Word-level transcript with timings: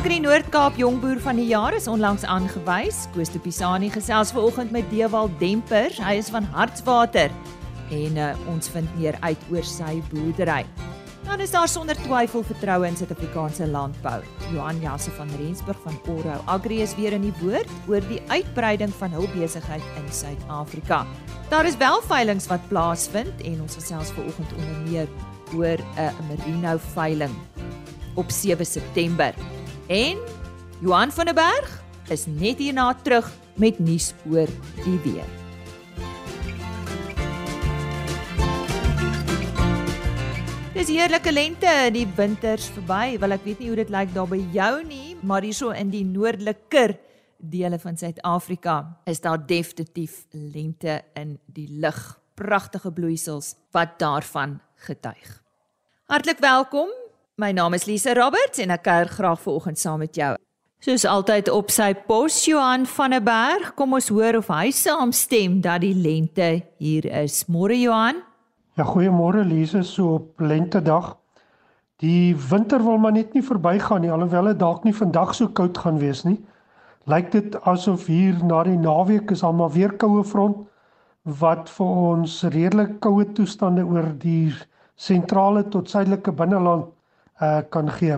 Agri 0.00 0.16
Noord-Kaap 0.16 0.78
Jongboer 0.80 1.18
van 1.20 1.36
die 1.36 1.50
Jaar 1.50 1.74
is 1.76 1.84
onlangs 1.90 2.22
aangewys. 2.24 3.02
Koos 3.12 3.28
de 3.34 3.38
Pisani 3.38 3.90
gesels 3.92 4.30
vanoggend 4.32 4.70
met 4.72 4.86
Dewald 4.88 5.34
Demper. 5.36 5.92
Hy 6.00 6.14
is 6.16 6.30
van 6.32 6.46
Hartswater 6.54 7.28
en 7.92 8.16
uh, 8.16 8.30
ons 8.48 8.70
vind 8.72 8.88
meer 8.96 9.18
uit 9.20 9.44
oor 9.52 9.68
sy 9.68 9.98
boerdery. 10.08 10.62
Dan 11.26 11.44
is 11.44 11.52
daar 11.52 11.68
sonder 11.68 12.00
twyfel 12.00 12.46
vertroue 12.48 12.88
in 12.88 12.96
Suid-Afrikaanse 12.96 13.68
landbou. 13.68 14.22
Johan 14.54 14.80
Jasse 14.80 15.12
van 15.18 15.28
Rensburg 15.36 15.84
van 15.84 16.00
Oro 16.08 16.40
Agri 16.48 16.80
is 16.80 16.96
weer 16.96 17.12
in 17.12 17.28
die 17.28 17.36
woord 17.42 17.68
oor 17.84 18.00
die 18.08 18.24
uitbreiding 18.32 18.96
van 19.02 19.12
hul 19.12 19.28
besigheid 19.36 19.84
in 20.00 20.08
Suid-Afrika. 20.08 21.04
Daar 21.52 21.68
is 21.68 21.76
wel 21.76 22.00
veilinge 22.08 22.48
wat 22.48 22.68
plaasvind 22.72 23.44
en 23.44 23.60
ons 23.68 23.76
gesels 23.76 24.16
vanoggend 24.16 24.56
onder 24.64 24.82
meer 24.88 25.12
oor 25.52 25.76
'n 25.76 26.08
uh, 26.08 26.28
merino 26.32 26.78
veiling 26.96 27.36
op 28.16 28.30
7 28.30 28.64
September. 28.64 29.36
En 29.90 30.18
Johan 30.80 31.10
van 31.10 31.24
der 31.24 31.34
Berg 31.34 31.70
is 32.14 32.26
net 32.26 32.60
hierna 32.62 32.92
terug 33.02 33.26
met 33.58 33.78
nuus 33.82 34.12
oor 34.30 34.46
die 34.84 34.98
weer. 35.02 35.26
Dis 40.76 40.92
heerlike 40.94 41.32
lente, 41.34 41.72
die 41.90 42.06
winters 42.14 42.68
verby. 42.76 43.18
Wel 43.18 43.34
ek 43.34 43.42
weet 43.48 43.58
nie 43.58 43.72
hoe 43.72 43.80
dit 43.82 43.90
lyk 43.90 44.14
daar 44.14 44.30
by 44.30 44.38
jou 44.54 44.70
nie, 44.86 45.18
maar 45.26 45.42
hierso 45.42 45.74
in 45.74 45.90
die 45.90 46.04
noordeliker 46.06 46.94
dele 47.42 47.82
van 47.82 47.98
Suid-Afrika 47.98 48.78
is 49.10 49.18
daar 49.26 49.42
definitief 49.42 50.22
lente 50.30 51.00
in 51.18 51.34
die 51.50 51.66
lug. 51.82 51.98
Pragtige 52.38 52.94
bloeisels 52.94 53.56
wat 53.74 53.98
daarvan 53.98 54.60
getuig. 54.86 55.40
Hartlik 56.06 56.38
welkom 56.38 56.94
My 57.38 57.52
naam 57.52 57.72
is 57.74 57.84
Lise 57.84 58.14
Roberts 58.14 58.58
en 58.60 58.72
ek 58.74 58.82
kuier 58.84 59.08
graag 59.08 59.38
vanoggend 59.40 59.78
saam 59.80 60.02
met 60.02 60.16
jou. 60.18 60.34
Soos 60.84 61.04
altyd 61.08 61.48
op 61.52 61.70
sy 61.72 61.92
pos 62.08 62.34
Johan 62.48 62.86
van 62.88 63.14
der 63.14 63.22
Berg, 63.24 63.70
kom 63.78 63.94
ons 63.96 64.10
hoor 64.12 64.40
of 64.40 64.50
hy 64.52 64.70
saamstem 64.74 65.60
dat 65.64 65.80
die 65.84 65.94
lente 65.96 66.50
hier 66.80 67.08
is. 67.22 67.42
Môre 67.48 67.78
Johan. 67.80 68.20
Ja, 68.76 68.84
goeiemôre 68.88 69.44
Lise, 69.44 69.82
so 69.84 70.18
op 70.18 70.44
lentedag. 70.44 71.14
Die 72.00 72.36
winter 72.50 72.84
wil 72.84 73.00
maar 73.00 73.16
net 73.16 73.32
nie 73.36 73.44
verbygaan 73.44 74.04
nie, 74.04 74.12
alhoewel 74.12 74.52
dit 74.52 74.60
dalk 74.60 74.84
nie 74.84 74.96
vandag 74.96 75.34
so 75.36 75.48
koud 75.48 75.80
gaan 75.80 76.00
wees 76.00 76.24
nie. 76.28 76.38
Lyk 77.08 77.32
dit 77.32 77.56
asof 77.68 78.08
hier 78.12 78.36
na 78.44 78.62
die 78.68 78.76
naweek 78.80 79.32
is 79.32 79.44
almal 79.44 79.72
weer 79.72 79.96
koue 79.96 80.24
front 80.24 80.66
wat 81.40 81.68
vir 81.72 81.98
ons 82.12 82.40
redelik 82.52 82.98
koue 83.04 83.24
toestande 83.36 83.84
oor 83.84 84.12
die 84.20 84.50
sentrale 85.00 85.64
tot 85.72 85.88
suidelike 85.88 86.32
binneland 86.36 86.88
uh 87.40 87.60
kan 87.70 87.90
gee. 87.90 88.16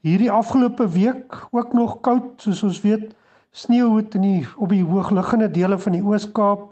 Hierdie 0.00 0.30
afgelope 0.30 0.88
week 0.88 1.46
ook 1.50 1.72
nog 1.72 2.00
koud 2.00 2.42
soos 2.42 2.62
ons 2.62 2.80
weet 2.80 3.14
sneeu 3.50 3.96
het 3.96 4.14
in 4.14 4.22
die 4.22 4.46
op 4.56 4.68
die 4.68 4.84
hoogliggende 4.84 5.50
dele 5.50 5.78
van 5.78 5.92
die 5.92 6.04
Oos-Kaap 6.04 6.68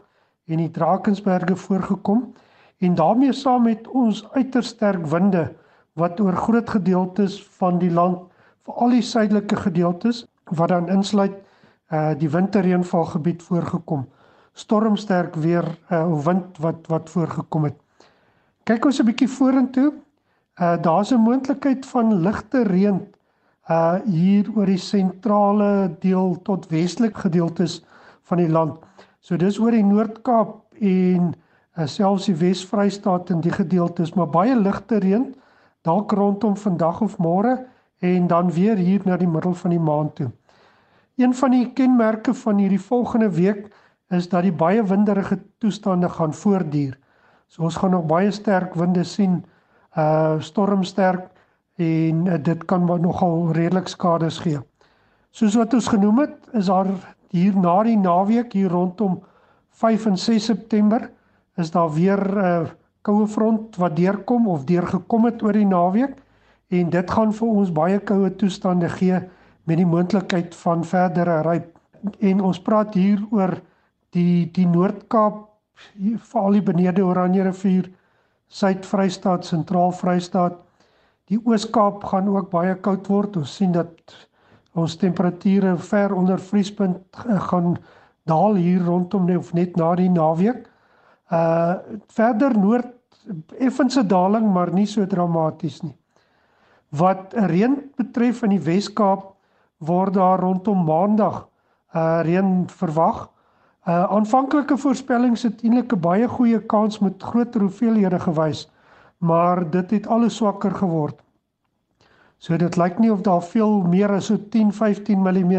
en 0.47 0.57
die 0.57 0.71
Drakensberge 0.71 1.55
voorgekom 1.55 2.33
en 2.79 2.95
daarmee 2.95 3.33
saam 3.33 3.63
met 3.67 3.87
ons 3.87 4.23
uiters 4.31 4.67
sterk 4.67 5.05
winde 5.11 5.49
wat 5.93 6.19
oor 6.19 6.35
groot 6.35 6.69
gedeeltes 6.69 7.37
van 7.59 7.79
die 7.79 7.91
land 7.91 8.29
veral 8.69 8.95
die 8.95 9.05
suidelike 9.05 9.55
gedeeltes 9.55 10.25
wat 10.45 10.73
dan 10.73 10.89
insluit 10.89 11.35
uh 11.89 12.13
die 12.17 12.29
winterreënvalgebied 12.29 13.41
voorgekom. 13.43 14.05
Stormsterk 14.53 15.35
weer 15.35 15.65
uh, 15.91 16.05
wind 16.25 16.57
wat 16.57 16.87
wat 16.87 17.09
voorgekom 17.09 17.63
het. 17.63 17.77
Kyk 18.63 18.85
ons 18.85 18.99
'n 18.99 19.05
bietjie 19.05 19.29
vorentoe. 19.29 19.93
Uh 20.59 20.75
daar's 20.81 21.11
'n 21.11 21.23
moontlikheid 21.23 21.85
van 21.85 22.19
ligte 22.19 22.63
reën 22.63 22.99
uh 23.69 23.95
hier 24.05 24.49
oor 24.55 24.65
die 24.65 24.77
sentrale 24.77 25.95
deel 25.99 26.41
tot 26.41 26.67
westelike 26.67 27.19
gedeeltes 27.19 27.85
van 28.21 28.37
die 28.37 28.49
land. 28.49 28.79
So 29.19 29.37
dis 29.37 29.59
oor 29.59 29.71
die 29.71 29.83
Noord-Kaap 29.83 30.55
en 30.79 31.33
uh, 31.77 31.85
selfs 31.85 32.25
die 32.25 32.35
Wes-Vrystaat 32.35 33.29
in 33.29 33.41
die 33.41 33.51
gedeeltes, 33.51 34.13
maar 34.13 34.27
baie 34.27 34.55
ligte 34.55 34.97
reën 34.97 35.35
dalk 35.81 36.11
rondom 36.11 36.57
vandag 36.57 37.01
of 37.01 37.17
môre 37.17 37.65
en 37.99 38.27
dan 38.27 38.51
weer 38.51 38.75
hier 38.75 39.01
na 39.05 39.17
die 39.17 39.27
middel 39.27 39.53
van 39.53 39.69
die 39.69 39.79
maand 39.79 40.15
toe. 40.15 40.31
Een 41.15 41.33
van 41.35 41.51
die 41.51 41.71
kenmerke 41.73 42.33
van 42.33 42.57
hierdie 42.57 42.81
volgende 42.81 43.29
week 43.29 43.67
is 44.09 44.29
dat 44.29 44.43
die 44.43 44.55
baie 44.55 44.83
winderige 44.83 45.39
toestande 45.57 46.09
gaan 46.09 46.33
voortduur. 46.33 46.99
So 47.47 47.63
ons 47.63 47.75
gaan 47.75 47.91
nog 47.91 48.05
baie 48.05 48.31
sterk 48.31 48.73
winde 48.73 49.03
sien 49.03 49.43
uh 49.97 50.39
stormsterk 50.39 51.29
en 51.75 52.25
uh, 52.25 52.37
dit 52.43 52.65
kan 52.65 52.83
maar 52.85 52.99
nogal 52.99 53.51
redelik 53.51 53.87
skades 53.87 54.37
gee. 54.43 54.59
Soos 55.31 55.55
wat 55.55 55.73
ons 55.73 55.87
genoem 55.87 56.19
het, 56.19 56.35
is 56.53 56.65
daar 56.65 56.89
hier 57.29 57.55
na 57.57 57.83
die 57.83 57.97
naweek 57.97 58.53
hier 58.53 58.69
rondom 58.69 59.19
5 59.79 60.05
en 60.05 60.17
6 60.17 60.45
September 60.45 61.09
is 61.55 61.71
daar 61.71 61.93
weer 61.93 62.19
'n 62.19 62.37
uh, 62.37 62.69
koue 63.01 63.27
front 63.27 63.75
wat 63.75 63.95
deurkom 63.95 64.47
of 64.47 64.63
deurgekom 64.63 65.25
het 65.25 65.43
oor 65.43 65.53
die 65.53 65.65
naweek 65.65 66.15
en 66.67 66.89
dit 66.89 67.11
gaan 67.11 67.33
vir 67.33 67.47
ons 67.47 67.71
baie 67.71 67.99
koue 67.99 68.35
toestande 68.35 68.89
gee 68.89 69.19
met 69.63 69.77
die 69.77 69.85
moontlikheid 69.85 70.55
van 70.55 70.83
verdere 70.83 71.41
ryp. 71.41 71.79
En 72.19 72.41
ons 72.41 72.61
praat 72.61 72.93
hier 72.93 73.21
oor 73.31 73.55
die 74.15 74.49
die 74.51 74.67
Noord-Kaap 74.67 75.47
veral 76.31 76.57
die 76.57 76.65
benede 76.65 77.05
Oranje 77.05 77.43
rivier 77.43 77.89
Suid-Vrystaat, 78.49 79.45
Sentraal-Vrystaat. 79.45 80.57
Die 81.29 81.37
Oos-Kaap 81.45 82.03
gaan 82.09 82.29
ook 82.33 82.49
baie 82.49 82.73
koud 82.81 83.07
word. 83.07 83.37
Ons 83.37 83.55
sien 83.59 83.73
dat 83.75 84.15
ons 84.77 84.95
temperature 84.97 85.75
ver 85.89 86.13
onder 86.15 86.41
vriespunt 86.41 87.21
gaan 87.49 87.77
daal 88.29 88.57
hier 88.57 88.81
rondom 88.85 89.25
net 89.29 89.37
of 89.37 89.53
net 89.53 89.77
na 89.77 89.93
die 89.97 90.09
naweek. 90.09 90.65
Uh 91.29 91.77
verder 92.09 92.55
noord 92.57 92.95
effense 93.61 94.01
daling, 94.09 94.47
maar 94.53 94.73
nie 94.73 94.87
so 94.89 95.05
dramaties 95.05 95.81
nie. 95.85 95.93
Wat 96.89 97.33
reën 97.33 97.75
betref 97.97 98.41
in 98.47 98.55
die 98.55 98.63
Wes-Kaap 98.65 99.27
word 99.85 100.17
daar 100.17 100.41
rondom 100.41 100.81
Maandag 100.87 101.43
uh 101.93 102.21
reën 102.25 102.65
verwag. 102.81 103.27
Uh 103.89 104.03
aanvanklike 104.13 104.75
voorspellings 104.77 105.43
het 105.47 105.63
eintlik 105.65 105.93
'n 105.95 105.99
baie 105.99 106.27
goeie 106.27 106.59
kans 106.73 106.99
met 106.99 107.23
groter 107.23 107.61
hoeveelhede 107.61 108.19
gewys, 108.19 108.69
maar 109.17 109.69
dit 109.69 109.91
het 109.91 110.07
alles 110.07 110.35
swakker 110.35 110.75
geword. 110.75 111.17
So 112.37 112.57
dit 112.57 112.77
lyk 112.77 112.99
nie 112.99 113.11
of 113.11 113.21
daar 113.21 113.41
veel 113.41 113.81
meer 113.81 114.11
as 114.11 114.25
so 114.25 114.37
10-15 114.37 115.17
mm 115.17 115.55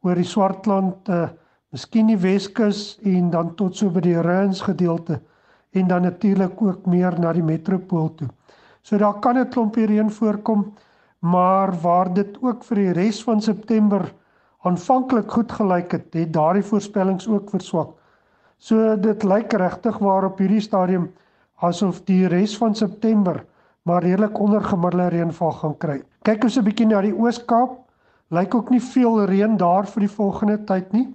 oor 0.00 0.14
die 0.14 0.30
Swartland 0.34 1.08
uh 1.08 1.28
miskien 1.72 2.06
die 2.06 2.16
Weskus 2.16 3.00
en 3.02 3.30
dan 3.30 3.54
tot 3.54 3.76
so 3.76 3.90
by 3.90 4.00
die 4.00 4.20
Rens 4.20 4.60
gedeelte 4.60 5.20
en 5.72 5.88
dan 5.88 6.02
natuurlik 6.02 6.62
ook 6.62 6.86
meer 6.86 7.18
na 7.20 7.32
die 7.32 7.42
metropool 7.42 8.14
toe. 8.14 8.28
So 8.82 8.98
daar 8.98 9.18
kan 9.18 9.38
'n 9.38 9.48
klompie 9.48 9.86
reën 9.86 10.10
voorkom, 10.10 10.74
maar 11.18 11.80
waar 11.80 12.14
dit 12.14 12.38
ook 12.42 12.64
vir 12.64 12.76
die 12.76 12.92
res 12.92 13.24
van 13.24 13.40
September 13.40 14.14
aanvanklik 14.64 15.30
goed 15.30 15.52
gelyk 15.52 15.92
het, 15.92 16.08
het 16.14 16.32
daardie 16.32 16.64
voorspellings 16.64 17.28
ook 17.28 17.50
verswak. 17.50 17.94
So 18.58 18.96
dit 18.96 19.24
lyk 19.24 19.52
regtig 19.52 19.98
waar 19.98 20.24
op 20.24 20.38
hierdie 20.38 20.62
stadium 20.64 21.10
asof 21.60 22.00
die 22.08 22.26
res 22.28 22.56
van 22.58 22.74
September 22.74 23.44
maar 23.84 24.02
redelik 24.02 24.38
ondergemiddelde 24.40 25.08
reënval 25.12 25.52
gaan 25.52 25.76
kry. 25.76 25.98
Kyk 26.24 26.44
ons 26.44 26.56
'n 26.56 26.64
bietjie 26.64 26.86
na 26.86 27.00
die 27.00 27.12
Oos-Kaap, 27.12 27.76
lyk 28.30 28.54
ook 28.54 28.70
nie 28.70 28.80
veel 28.80 29.24
reën 29.24 29.56
daar 29.56 29.86
vir 29.86 30.00
die 30.00 30.14
volgende 30.16 30.64
tyd 30.64 30.92
nie, 30.92 31.14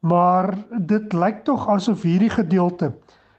maar 0.00 0.54
dit 0.78 1.12
lyk 1.12 1.44
tog 1.44 1.68
asof 1.68 2.02
hierdie 2.02 2.30
gedeelte 2.30 2.92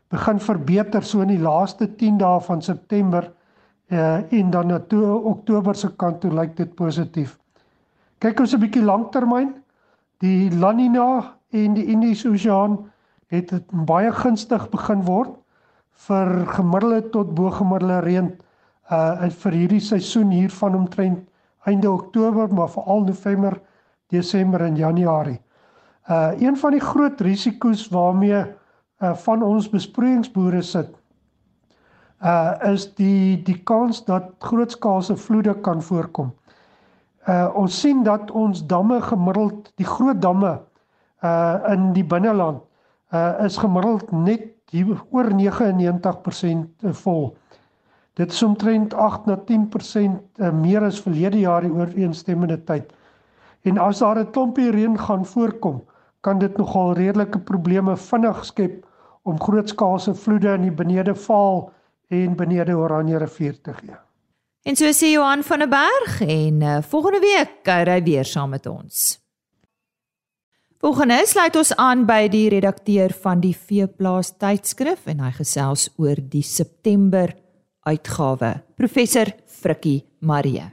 begin 0.09 0.39
verbeter 0.39 1.03
so 1.03 1.21
in 1.21 1.27
die 1.27 1.41
laaste 1.41 1.87
10 1.95 2.17
dae 2.17 2.39
van 2.41 2.61
September 2.61 3.31
uh, 3.89 4.31
en 4.31 4.49
dan 4.49 4.67
na 4.67 4.79
toe 4.79 5.05
Oktober 5.23 5.75
se 5.75 5.89
kant 5.95 6.21
toe 6.21 6.31
lyk 6.31 6.55
dit 6.57 6.75
positief. 6.75 7.37
Kyk 8.23 8.39
ons 8.39 8.53
'n 8.55 8.59
bietjie 8.63 8.81
lanktermyn. 8.87 9.49
Die 10.23 10.49
La 10.55 10.71
Nina 10.71 11.35
en 11.51 11.73
die 11.75 11.89
Indiese 11.91 12.29
Oseaan 12.29 12.77
het 13.27 13.51
baie 13.89 14.11
gunstig 14.15 14.69
begin 14.71 15.01
word 15.03 15.33
vir 16.05 16.29
gemiddelde 16.55 17.09
tot 17.11 17.33
bo-gemiddelde 17.35 17.99
reën 18.05 18.29
uh 18.91 19.27
vir 19.43 19.51
hierdie 19.51 19.81
seisoen 19.83 20.31
hier 20.31 20.49
van 20.49 20.75
omtrent 20.75 21.19
einde 21.65 21.91
Oktober 21.91 22.53
maar 22.53 22.69
veral 22.69 23.03
November, 23.03 23.59
Desember 24.07 24.61
en 24.61 24.75
Januarie. 24.75 25.41
Uh 26.09 26.31
een 26.39 26.55
van 26.57 26.71
die 26.71 26.81
groot 26.81 27.21
risiko's 27.21 27.89
waarmee 27.89 28.45
uh 29.01 29.13
van 29.25 29.43
ons 29.43 29.67
besproeiingsboere 29.69 30.61
sit 30.61 30.95
uh 32.23 32.55
is 32.71 32.87
die 32.95 33.43
die 33.43 33.59
kans 33.63 34.05
dat 34.05 34.31
grootskaalse 34.39 35.17
vloede 35.17 35.59
kan 35.59 35.81
voorkom. 35.81 36.31
Uh 37.27 37.49
ons 37.55 37.79
sien 37.79 38.03
dat 38.03 38.31
ons 38.31 38.65
damme 38.67 39.01
gemiddeld 39.01 39.71
die 39.79 39.87
groot 39.87 40.21
damme 40.21 40.59
uh 41.23 41.55
in 41.71 41.93
die 41.93 42.03
binneland 42.03 42.61
uh 43.13 43.45
is 43.45 43.57
gemiddeld 43.57 44.11
net 44.11 44.49
hier 44.73 44.97
oor 45.11 45.29
99% 45.29 46.89
vol. 47.03 47.35
Dit 48.13 48.31
is 48.31 48.43
omtrent 48.43 48.93
8 48.93 49.25
na 49.25 49.37
10% 49.37 50.17
uh, 50.37 50.51
meer 50.51 50.83
as 50.85 51.01
verlede 51.01 51.39
jaar 51.39 51.65
die 51.65 51.73
ooreenstemmende 51.73 52.59
tyd. 52.67 52.91
En 53.63 53.77
as 53.77 54.01
daar 54.03 54.19
'n 54.19 54.31
klompie 54.31 54.71
reën 54.71 54.97
gaan 54.99 55.25
voorkom, 55.25 55.81
kan 56.21 56.39
dit 56.39 56.57
nogal 56.57 56.93
redelike 56.93 57.39
probleme 57.39 57.97
vinnig 57.97 58.45
skep 58.45 58.85
om 59.23 59.39
grootskaalse 59.39 60.13
vloede 60.13 60.53
in 60.53 60.61
die 60.61 60.71
Benede 60.71 61.15
Vaal 61.15 61.71
en 62.07 62.35
Benede 62.35 62.75
Oranje 62.77 63.17
rivier 63.17 63.61
te 63.61 63.73
gee. 63.73 63.95
En 64.63 64.77
so 64.79 64.87
sê 64.95 65.09
Johan 65.11 65.43
van 65.43 65.59
der 65.59 65.67
Berg 65.67 66.21
en 66.21 66.61
uh, 66.61 66.77
volgende 66.87 67.19
week 67.19 67.49
kuier 67.67 67.89
hy 67.91 67.99
weer 68.03 68.23
saam 68.23 68.53
met 68.55 68.63
ons. 68.65 69.17
Volgende 70.79 71.17
sluit 71.27 71.57
ons 71.59 71.73
aan 71.75 72.05
by 72.07 72.29
die 72.31 72.45
redakteur 72.51 73.11
van 73.25 73.41
die 73.43 73.51
Veeplaas 73.55 74.31
tydskrif 74.39 75.09
en 75.11 75.19
hy 75.19 75.33
gesels 75.35 75.89
oor 75.99 76.15
die 76.15 76.45
September 76.47 77.35
uitgawe. 77.83 78.53
Professor 78.79 79.33
Frikkie 79.51 80.05
Marie. 80.23 80.63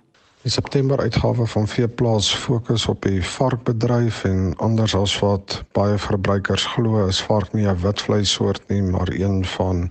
Die 0.47 0.55
September 0.55 1.03
uitgawe 1.03 1.47
van 1.51 1.67
Veeplaas 1.69 2.31
fokus 2.31 2.87
op 2.89 3.03
die 3.03 3.19
varkbedryf 3.27 4.23
en 4.31 4.55
anders 4.63 4.95
as 4.95 5.17
wat 5.19 5.65
baie 5.75 5.99
verbruikers 5.99 6.69
glo, 6.77 7.09
is 7.11 7.19
vark 7.27 7.51
nie 7.59 7.67
'n 7.67 7.83
witvleissoort 7.83 8.63
nie, 8.71 8.83
maar 8.83 9.11
een 9.11 9.45
van 9.59 9.91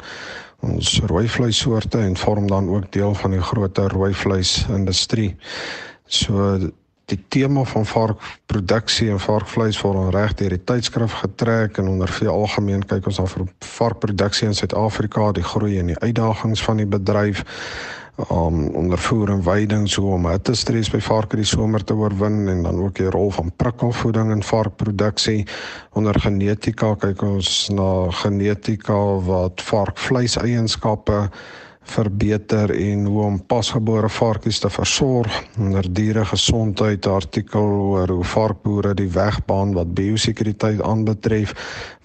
ons 0.65 0.99
rooi 1.07 1.27
vleissoorte 1.29 2.01
en 2.03 2.17
vorm 2.17 2.47
dan 2.47 2.69
ook 2.69 2.91
deel 2.91 3.13
van 3.13 3.31
die 3.31 3.41
groter 3.41 3.91
rooi 3.91 4.13
vleisindustrie. 4.13 5.35
So 6.05 6.57
die 7.09 7.19
tema 7.27 7.63
van 7.63 7.85
varkproduksie 7.85 9.09
en 9.09 9.19
varkvleis 9.19 9.79
word 9.81 10.13
reg 10.13 10.35
deur 10.37 10.53
die 10.53 10.63
tydskrif 10.71 11.15
getrek 11.23 11.79
en 11.81 11.87
onder 11.87 12.11
veel 12.19 12.31
algemeen 12.31 12.85
kyk 12.85 13.07
ons 13.09 13.21
dan 13.21 13.31
vir 13.31 13.47
varkproduksie 13.65 14.49
in 14.49 14.57
Suid-Afrika, 14.57 15.31
die 15.33 15.45
groei 15.45 15.79
en 15.81 15.89
die 15.93 15.99
uitdagings 16.03 16.63
van 16.63 16.83
die 16.83 16.89
bedryf 16.89 17.43
um, 18.27 18.67
ondervoer 18.75 19.29
en 19.29 19.43
veiding 19.43 19.87
so 19.89 20.13
om 20.15 20.27
hitte 20.29 20.55
stres 20.57 20.91
by 20.91 20.99
varke 21.03 21.39
die 21.39 21.47
somer 21.47 21.83
te 21.83 21.95
oorwin 21.95 22.47
en 22.51 22.63
dan 22.67 22.81
ook 22.83 22.97
die 22.99 23.09
rol 23.13 23.31
van 23.35 23.51
prikkelvoeding 23.61 24.33
in 24.35 24.43
varkproduksie. 24.43 25.45
Onder 25.99 26.19
genetika 26.19 26.95
kyk 26.99 27.23
ons 27.23 27.69
na 27.73 28.09
genetika 28.21 28.99
wat 29.29 29.63
varkvleis 29.71 30.37
eienskappe 30.41 31.27
verbeter 31.89 32.69
en 32.75 33.05
hoe 33.05 33.21
om 33.23 33.37
pasgebore 33.49 34.09
varkies 34.13 34.59
te 34.61 34.69
versorg 34.69 35.39
onder 35.57 35.87
diere 35.93 36.25
gesondheid 36.29 37.07
artikel 37.09 37.65
oor 37.93 38.13
hoe 38.13 38.27
varkboere 38.33 38.93
die 38.99 39.09
wegbaan 39.15 39.73
wat 39.77 39.95
biosekuriteit 39.97 40.83
aanbetref 40.85 41.55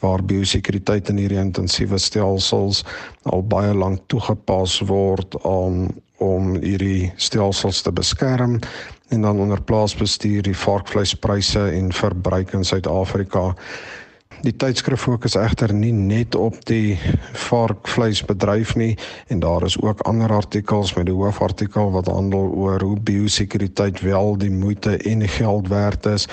waar 0.04 0.24
biosekuriteit 0.24 1.10
in 1.12 1.20
hierdie 1.20 1.42
intensiewe 1.42 2.00
stelsels 2.00 2.84
al 3.28 3.44
baie 3.54 3.74
lank 3.76 4.06
toegepas 4.12 4.80
word 4.88 5.36
om 5.42 5.86
om 6.24 6.54
hierdie 6.62 7.12
stelsels 7.16 7.82
te 7.84 7.92
beskerm 7.92 8.58
en 9.08 9.22
dan 9.22 9.40
onder 9.40 9.62
plaasbestuur 9.62 10.42
die 10.42 10.56
varkvleispryse 10.56 11.68
en 11.70 11.92
verbruik 11.92 12.52
in 12.56 12.64
Suid-Afrika. 12.64 13.52
Die 14.42 14.56
tydskrif 14.56 15.04
fokus 15.04 15.36
egter 15.38 15.72
nie 15.72 15.92
net 15.94 16.34
op 16.34 16.56
die 16.68 16.98
varkvleisbedryf 17.46 18.74
nie 18.76 18.96
en 19.32 19.40
daar 19.44 19.64
is 19.64 19.78
ook 19.80 20.02
ander 20.08 20.32
artikels 20.32 20.94
met 20.98 21.06
die 21.06 21.14
hoofartikel 21.14 21.92
wat 21.94 22.10
handel 22.12 22.50
oor 22.52 22.82
hoe 22.82 22.98
biosekuriteit 23.00 24.00
wel 24.04 24.36
die 24.38 24.50
moeite 24.50 24.96
en 24.96 25.24
die 25.24 25.30
geld 25.38 25.68
werd 25.68 26.06
is 26.06 26.28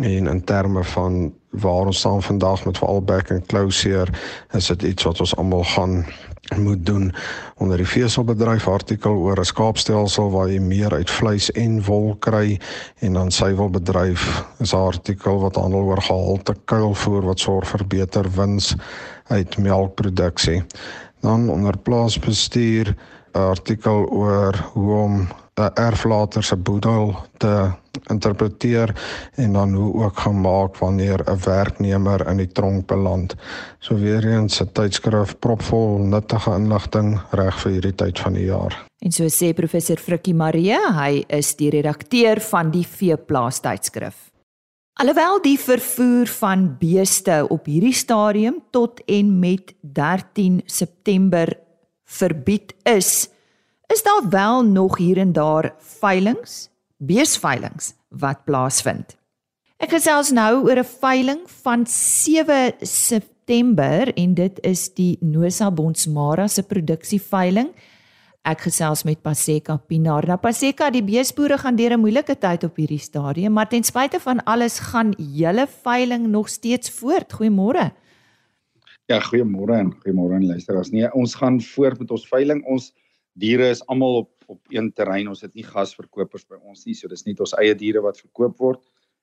en 0.00 0.26
in 0.26 0.44
terme 0.44 0.84
van 0.84 1.32
waar 1.52 1.86
ons 1.86 1.98
staan 1.98 2.22
vandag 2.22 2.64
met 2.64 2.78
veral 2.78 3.02
back 3.02 3.30
and 3.30 3.46
closure 3.46 4.12
is 4.56 4.66
dit 4.66 4.82
iets 4.82 5.04
wat 5.04 5.20
ons 5.20 5.36
almal 5.36 5.64
gaan 5.64 6.06
moet 6.56 6.86
doen? 6.86 7.12
Onder 7.56 7.76
die 7.76 7.86
veselbedryf 7.86 8.68
artikel 8.68 9.12
oor 9.12 9.38
'n 9.38 9.44
skaapstelsel 9.44 10.30
waar 10.30 10.48
jy 10.48 10.60
meer 10.60 10.92
uit 10.92 11.10
vleis 11.10 11.50
en 11.50 11.84
wol 11.84 12.16
kry. 12.18 12.60
En 12.98 13.12
dan 13.12 13.30
suiwelbedryf 13.30 14.44
is 14.58 14.72
'n 14.72 14.76
artikel 14.76 15.40
wat 15.40 15.56
handel 15.56 15.80
oor 15.80 16.02
gehalte 16.02 16.56
kuilvoer 16.64 17.22
wat 17.22 17.38
sorg 17.40 17.68
vir 17.68 17.86
beter 17.86 18.30
wins 18.30 18.74
uit 19.28 19.58
melkproduksie. 19.58 20.62
Dan 21.20 21.50
onder 21.50 21.78
plaasbestuur 21.78 22.96
'n 23.32 23.38
artikel 23.38 24.08
oor 24.08 24.70
hoe 24.72 24.94
om 24.94 25.28
'n 25.54 25.70
erflater 25.74 26.42
se 26.42 26.56
boedel 26.56 27.16
te 27.36 27.70
interpreteer 28.10 28.94
en 29.34 29.52
dan 29.52 29.74
hoe 29.74 30.04
ook 30.04 30.18
gemaak 30.18 30.76
wanneer 30.76 31.20
'n 31.30 31.38
werknemer 31.44 32.26
in 32.28 32.36
die 32.36 32.52
tronk 32.52 32.86
beland. 32.86 33.34
So 33.78 33.94
weer 33.94 34.24
eens 34.26 34.60
'n 34.60 34.72
tydskrif 34.72 35.38
propvol 35.38 35.98
nuttige 35.98 36.50
inligting 36.50 37.20
reg 37.30 37.60
vir 37.60 37.72
hierdie 37.72 37.94
tyd 37.94 38.18
van 38.18 38.32
die 38.32 38.44
jaar. 38.44 38.86
En 38.98 39.12
so 39.12 39.24
sê 39.24 39.52
professor 39.54 39.96
Frikkie 39.96 40.34
Marie, 40.34 40.78
hy 40.94 41.24
is 41.28 41.56
die 41.56 41.70
redakteur 41.70 42.40
van 42.40 42.70
die 42.70 42.86
Veeplaas 42.86 43.60
tydskrif. 43.60 44.30
Alhoewel 45.00 45.40
die 45.42 45.58
vervoer 45.58 46.26
van 46.26 46.76
beeste 46.78 47.46
op 47.48 47.66
hierdie 47.66 47.94
stadium 47.96 48.58
tot 48.70 49.00
en 49.08 49.38
met 49.38 49.72
13 49.80 50.60
September 50.66 51.58
verbied 52.04 52.74
is, 52.82 53.28
is 53.86 54.02
daar 54.02 54.28
wel 54.30 54.62
nog 54.62 54.98
hier 54.98 55.18
en 55.18 55.32
daar 55.32 55.74
veilinge, 55.78 56.46
beesveilinge 57.02 57.92
wat 58.22 58.44
plaasvind. 58.46 59.16
Ek 59.82 59.96
gesels 59.96 60.30
nou 60.30 60.62
oor 60.68 60.78
'n 60.78 60.92
veiling 61.02 61.40
van 61.64 61.86
7 61.86 62.74
September 62.86 64.12
en 64.14 64.34
dit 64.34 64.60
is 64.62 64.88
die 64.94 65.18
Nosa 65.20 65.70
Bonsmara 65.70 66.46
se 66.48 66.62
produksieveiling. 66.62 67.72
Ek 68.42 68.60
gesels 68.60 69.04
met 69.04 69.22
Paseka 69.22 69.76
Pinaar. 69.76 70.26
Nou 70.26 70.36
Paseka, 70.36 70.90
die 70.90 71.02
beesboere 71.02 71.58
gaan 71.58 71.76
deur 71.76 71.92
'n 71.94 72.00
moeilike 72.00 72.38
tyd 72.38 72.64
op 72.64 72.76
hierdie 72.76 72.98
stadium, 72.98 73.52
maar 73.52 73.68
ten 73.68 73.82
spyte 73.82 74.20
van 74.20 74.44
alles 74.44 74.78
gaan 74.78 75.14
julle 75.16 75.66
veiling 75.66 76.28
nog 76.28 76.48
steeds 76.48 76.90
voort. 76.90 77.32
Goeiemôre. 77.32 77.92
Ja, 79.06 79.20
goeiemôre 79.20 79.74
en 79.78 79.92
goeiemôre 79.92 80.34
aan 80.34 80.46
luisteraars. 80.46 80.90
Nee, 80.90 81.12
ons 81.12 81.34
gaan 81.34 81.60
voort 81.60 81.98
met 81.98 82.10
ons 82.10 82.28
veiling. 82.28 82.64
Ons 82.64 82.92
diere 83.32 83.68
is 83.68 83.86
almal 83.86 84.14
op 84.16 84.31
op 84.46 84.60
een 84.70 84.92
terrein. 84.92 85.28
Ons 85.28 85.42
het 85.44 85.54
nie 85.54 85.64
gasverkopers 85.66 86.46
by 86.48 86.58
ons 86.60 86.86
nie, 86.86 86.94
so 86.94 87.08
dis 87.08 87.24
net 87.26 87.40
ons 87.40 87.54
eie 87.60 87.74
diere 87.74 88.02
wat 88.02 88.20
verkoop 88.20 88.58
word 88.58 88.82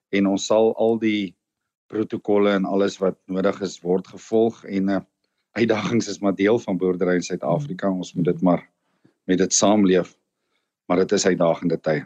en 0.09 0.27
ons 0.27 0.45
sal 0.45 0.73
al 0.81 0.97
die 1.01 1.35
protokolle 1.89 2.53
en 2.57 2.65
alles 2.65 2.97
wat 3.01 3.17
nodig 3.25 3.61
is 3.65 3.79
word 3.81 4.07
gevolg 4.07 4.61
en 4.65 4.89
uh, 4.89 5.01
uitdagings 5.57 6.09
is 6.09 6.19
maar 6.21 6.35
deel 6.37 6.59
van 6.61 6.77
boerdery 6.77 7.17
in 7.19 7.25
Suid-Afrika. 7.25 7.89
Ons 7.89 8.13
moet 8.13 8.29
dit 8.29 8.41
maar 8.45 8.63
met 9.29 9.37
dit 9.37 9.53
saamleef. 9.53 10.15
Maar 10.89 11.03
dit 11.03 11.11
is 11.11 11.25
uitdagende 11.25 11.77
tye. 11.81 12.05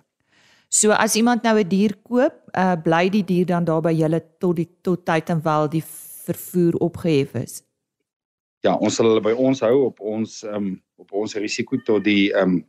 So 0.74 0.92
as 0.92 1.16
iemand 1.16 1.44
nou 1.44 1.60
'n 1.60 1.68
dier 1.68 1.96
koop, 2.04 2.34
uh, 2.58 2.76
bly 2.84 3.10
die 3.10 3.24
dier 3.24 3.46
dan 3.46 3.64
daar 3.64 3.82
by 3.82 3.94
julle 3.94 4.24
tot 4.40 4.56
die 4.56 4.70
tot 4.82 5.06
tyd 5.06 5.30
en 5.30 5.44
wel 5.44 5.70
die 5.70 5.84
vervoer 6.26 6.74
opgehef 6.74 7.36
is. 7.36 7.64
Ja, 8.64 8.76
ons 8.76 8.96
sal 8.96 9.06
hulle 9.06 9.22
by 9.22 9.32
ons 9.32 9.60
hou 9.60 9.86
op 9.86 10.00
ons 10.00 10.44
ehm 10.44 10.56
um, 10.56 10.82
op 10.96 11.12
ons 11.12 11.36
risiko 11.36 11.78
tot 11.86 12.04
die 12.04 12.32
ehm 12.34 12.50
um, 12.50 12.66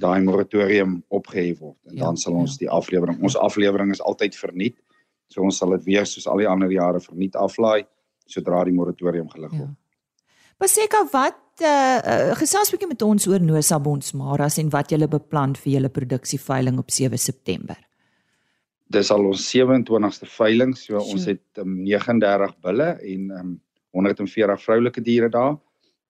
daai 0.00 0.22
moratorium 0.24 1.02
opgehef 1.12 1.60
word 1.60 1.76
en 1.90 1.98
ja, 1.98 2.06
dan 2.06 2.16
sal 2.16 2.38
ons 2.40 2.56
ja. 2.56 2.64
die 2.64 2.70
aflewering 2.72 3.20
ons 3.22 3.36
aflewering 3.36 3.92
is 3.92 4.00
altyd 4.00 4.36
verniet. 4.38 4.78
So 5.32 5.44
ons 5.44 5.58
sal 5.60 5.74
dit 5.76 5.84
weer 5.90 6.08
soos 6.08 6.26
al 6.28 6.40
die 6.40 6.48
ander 6.48 6.72
jare 6.72 7.00
verniet 7.00 7.36
aflaai 7.36 7.84
sodra 8.28 8.64
die 8.64 8.74
moratorium 8.76 9.28
gelig 9.32 9.52
word. 9.52 9.70
Ja. 9.72 9.78
Paseka 10.62 11.02
wat 11.12 11.64
uh, 11.64 11.68
uh 11.68 12.34
gesels 12.38 12.70
bietjie 12.72 12.90
met 12.90 13.02
ons 13.02 13.26
oor 13.28 13.42
Nosa 13.42 13.80
Bonsmaras 13.82 14.60
en 14.62 14.70
wat 14.72 14.92
julle 14.94 15.08
beplan 15.10 15.56
vir 15.58 15.72
julle 15.76 15.90
produksieveiling 15.92 16.78
op 16.78 16.92
7 16.94 17.18
September. 17.18 17.76
Dis 18.92 19.10
al 19.10 19.24
ons 19.24 19.42
27ste 19.48 20.28
veiling, 20.28 20.76
so, 20.76 21.00
so. 21.00 21.16
ons 21.16 21.26
het 21.30 21.62
um, 21.62 21.78
39 21.80 22.56
bulle 22.62 22.88
en 23.14 23.30
um, 23.40 23.52
140 23.96 24.60
vroulike 24.62 25.04
diere 25.04 25.28
daar 25.32 25.56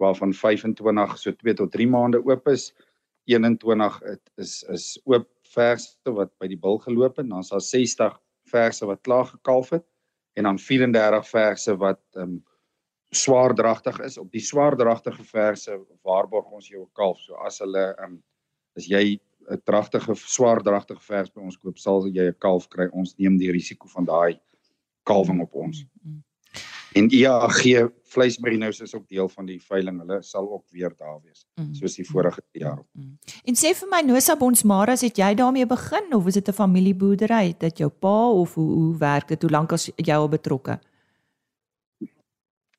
waarvan 0.03 0.35
25 0.35 1.19
so 1.19 1.33
2 1.33 1.55
tot 1.61 1.73
3 1.73 1.87
maande 1.91 2.21
oop 2.27 2.49
is. 2.51 2.73
21 3.25 4.01
is 4.37 4.63
is 4.69 5.01
oop 5.05 5.29
verse 5.53 5.97
wat 6.05 6.33
by 6.41 6.49
die 6.51 6.59
bil 6.59 6.79
geloop 6.83 7.21
het. 7.21 7.29
Dan's 7.29 7.53
daar 7.53 7.61
60 7.61 8.17
verse 8.51 8.87
wat 8.87 9.03
klaar 9.07 9.27
gekalf 9.27 9.71
het 9.71 9.85
en 10.39 10.49
dan 10.49 10.59
34 10.59 11.29
verse 11.29 11.77
wat 11.77 12.03
ehm 12.17 12.23
um, 12.23 12.41
swaardragtig 13.13 13.99
is. 14.01 14.17
Op 14.19 14.31
die 14.33 14.41
swaardragtige 14.41 15.25
verse 15.25 15.75
waarborg 16.03 16.49
ons 16.51 16.69
jou 16.69 16.87
kalf. 16.97 17.21
So 17.21 17.37
as 17.45 17.61
hulle 17.61 17.93
ehm 17.93 18.17
um, 18.17 18.23
as 18.77 18.89
jy 18.89 19.21
'n 19.51 19.61
dragtige 19.65 20.15
swaardragtige 20.15 21.03
vers 21.03 21.31
by 21.31 21.41
ons 21.41 21.59
koop, 21.59 21.79
sal 21.79 22.07
jy 22.07 22.31
'n 22.31 22.39
kalf 22.39 22.69
kry. 22.69 22.89
Ons 22.93 23.15
neem 23.19 23.37
die 23.39 23.53
risiko 23.53 23.89
van 23.89 24.05
daai 24.05 24.41
kalwing 25.05 25.43
op 25.43 25.55
ons. 25.55 25.85
Mm 25.85 26.11
-hmm. 26.11 26.23
En 26.93 27.09
IAG 27.09 27.65
e 27.65 27.89
vleismerinos 28.13 28.81
is 28.81 28.95
ook 28.95 29.09
deel 29.09 29.29
van 29.29 29.47
die 29.49 29.59
veiling. 29.63 29.99
Hulle 30.03 30.19
sal 30.23 30.49
ook 30.53 30.65
weer 30.71 30.93
daar 30.97 31.19
wees 31.25 31.47
mm. 31.55 31.75
soos 31.75 31.97
die 31.97 32.07
vorige 32.07 32.43
jaar. 32.53 32.83
Mm. 32.93 33.19
En 33.49 33.59
sê 33.59 33.73
vir 33.79 33.91
my 33.91 34.03
Nosa 34.07 34.37
Bonsmaras, 34.37 35.05
het 35.07 35.19
jy 35.19 35.33
daarmee 35.39 35.67
begin 35.67 36.13
of 36.15 36.27
is 36.27 36.35
dit 36.41 36.49
'n 36.49 36.59
familieboerdery? 36.61 37.47
Het 37.47 37.61
dit 37.61 37.79
jou 37.79 37.91
pa 37.91 38.31
of 38.31 38.55
hoe 38.55 38.71
hoe 38.73 38.97
werk 38.99 39.29
dit? 39.29 39.43
Hoe 39.43 39.51
lank 39.51 39.73
as 39.73 39.91
jy 39.97 40.15
al 40.15 40.29
betrokke? 40.29 40.81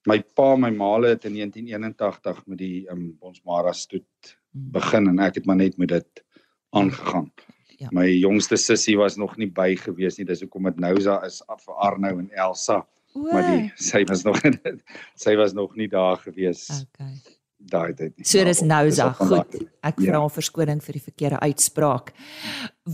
My 0.06 0.20
pa, 0.36 0.56
my 0.56 0.70
maale 0.70 1.08
het 1.16 1.26
in 1.26 1.34
1981 1.34 2.46
met 2.46 2.58
die 2.58 2.90
um, 2.92 3.16
ons 3.20 3.42
Mara 3.44 3.72
stoet 3.72 4.38
hmm. 4.52 4.72
begin 4.72 5.08
en 5.08 5.20
ek 5.20 5.36
het 5.36 5.46
maar 5.46 5.56
net 5.56 5.78
met 5.78 5.90
dit 5.90 6.24
aangegaan. 6.70 7.32
Ja. 7.78 7.88
My 7.92 8.08
jongste 8.08 8.56
sussie 8.56 8.98
was 8.98 9.16
nog 9.16 9.38
nie 9.38 9.50
by 9.52 9.76
gewees 9.76 10.18
nie. 10.18 10.26
Dis 10.26 10.42
hoekom 10.42 10.64
dit 10.64 10.80
Nousa 10.80 11.22
is 11.26 11.42
vir 11.48 11.76
Arnou 11.76 12.20
en 12.20 12.30
Elsa. 12.32 12.84
O. 13.14 13.30
Maar 13.30 13.48
die 13.48 13.72
sy 13.78 14.04
was 14.10 14.26
nog 14.26 14.40
sy 15.26 15.38
was 15.40 15.54
nog 15.54 15.76
nie 15.80 15.88
daar 15.92 16.18
gewees. 16.22 16.68
Okay. 16.84 17.14
Daai 17.64 17.94
tyd 17.96 18.18
nie. 18.18 18.26
So 18.28 18.44
dis 18.44 18.60
Nousa. 18.66 19.12
Goed. 19.16 19.56
Ek 19.86 20.02
vra 20.02 20.20
ja. 20.20 20.32
verskoning 20.36 20.82
vir 20.84 20.98
die 20.98 21.04
verkeerde 21.04 21.40
uitspraak. 21.46 22.12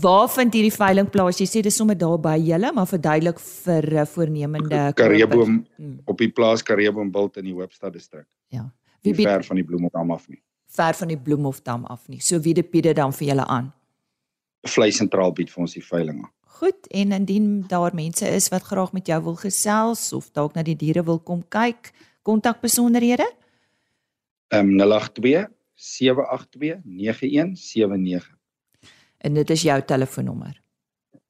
Waar 0.04 0.28
vind 0.30 0.58
hierdie 0.60 0.76
veiling 0.76 1.10
plaas? 1.10 1.40
Jy 1.42 1.48
sê 1.50 1.64
dis 1.66 1.80
sommer 1.80 1.98
daar 1.98 2.20
by 2.22 2.36
julle, 2.38 2.70
maar 2.76 2.90
verduidelik 2.90 3.42
vir 3.42 3.90
uh, 3.96 4.06
voornemende 4.12 4.84
Kareboom 5.00 5.56
hmm. 5.64 5.96
op 6.06 6.22
die 6.22 6.30
plaas 6.30 6.62
Kareboom 6.66 7.10
Bult 7.16 7.42
in 7.42 7.50
die 7.50 7.56
Hoopstad 7.58 7.98
distrik. 7.98 8.28
Ja. 8.54 8.68
Wie 9.02 9.16
ver 9.16 9.48
van 9.48 9.58
die 9.58 9.66
Bloemhofdam 9.66 10.14
af 10.14 10.30
nie. 10.30 10.42
Ver 10.70 10.94
van 10.94 11.10
die 11.10 11.18
Bloemhofdam 11.18 11.90
af 11.90 12.06
nie. 12.12 12.22
So 12.22 12.38
wie 12.46 12.54
dit 12.54 12.70
bied 12.70 12.92
dan 13.00 13.16
vir 13.16 13.32
julle 13.32 13.48
aan? 13.50 13.74
vlei 14.68 14.92
sentraal 14.92 15.32
bied 15.36 15.52
vir 15.52 15.64
ons 15.64 15.76
die 15.78 15.84
veilinge. 15.84 16.28
Goed, 16.60 16.88
en 16.92 17.12
indien 17.16 17.64
daar 17.72 17.94
mense 17.96 18.28
is 18.28 18.50
wat 18.52 18.66
graag 18.68 18.92
met 18.92 19.08
jou 19.08 19.22
wil 19.24 19.36
gesels 19.40 20.10
of 20.14 20.26
dalk 20.36 20.58
na 20.58 20.64
die 20.68 20.76
diere 20.76 21.06
wil 21.08 21.22
kom 21.24 21.46
kyk, 21.48 21.94
kontak 22.28 22.60
besonderhede? 22.60 23.24
Ehm 24.52 24.74
um, 24.76 24.92
082 24.92 25.48
782 25.80 26.82
9179. 26.84 28.28
En 29.18 29.34
dit 29.40 29.50
is 29.50 29.62
jou 29.62 29.78
telefoonnommer. 29.88 30.58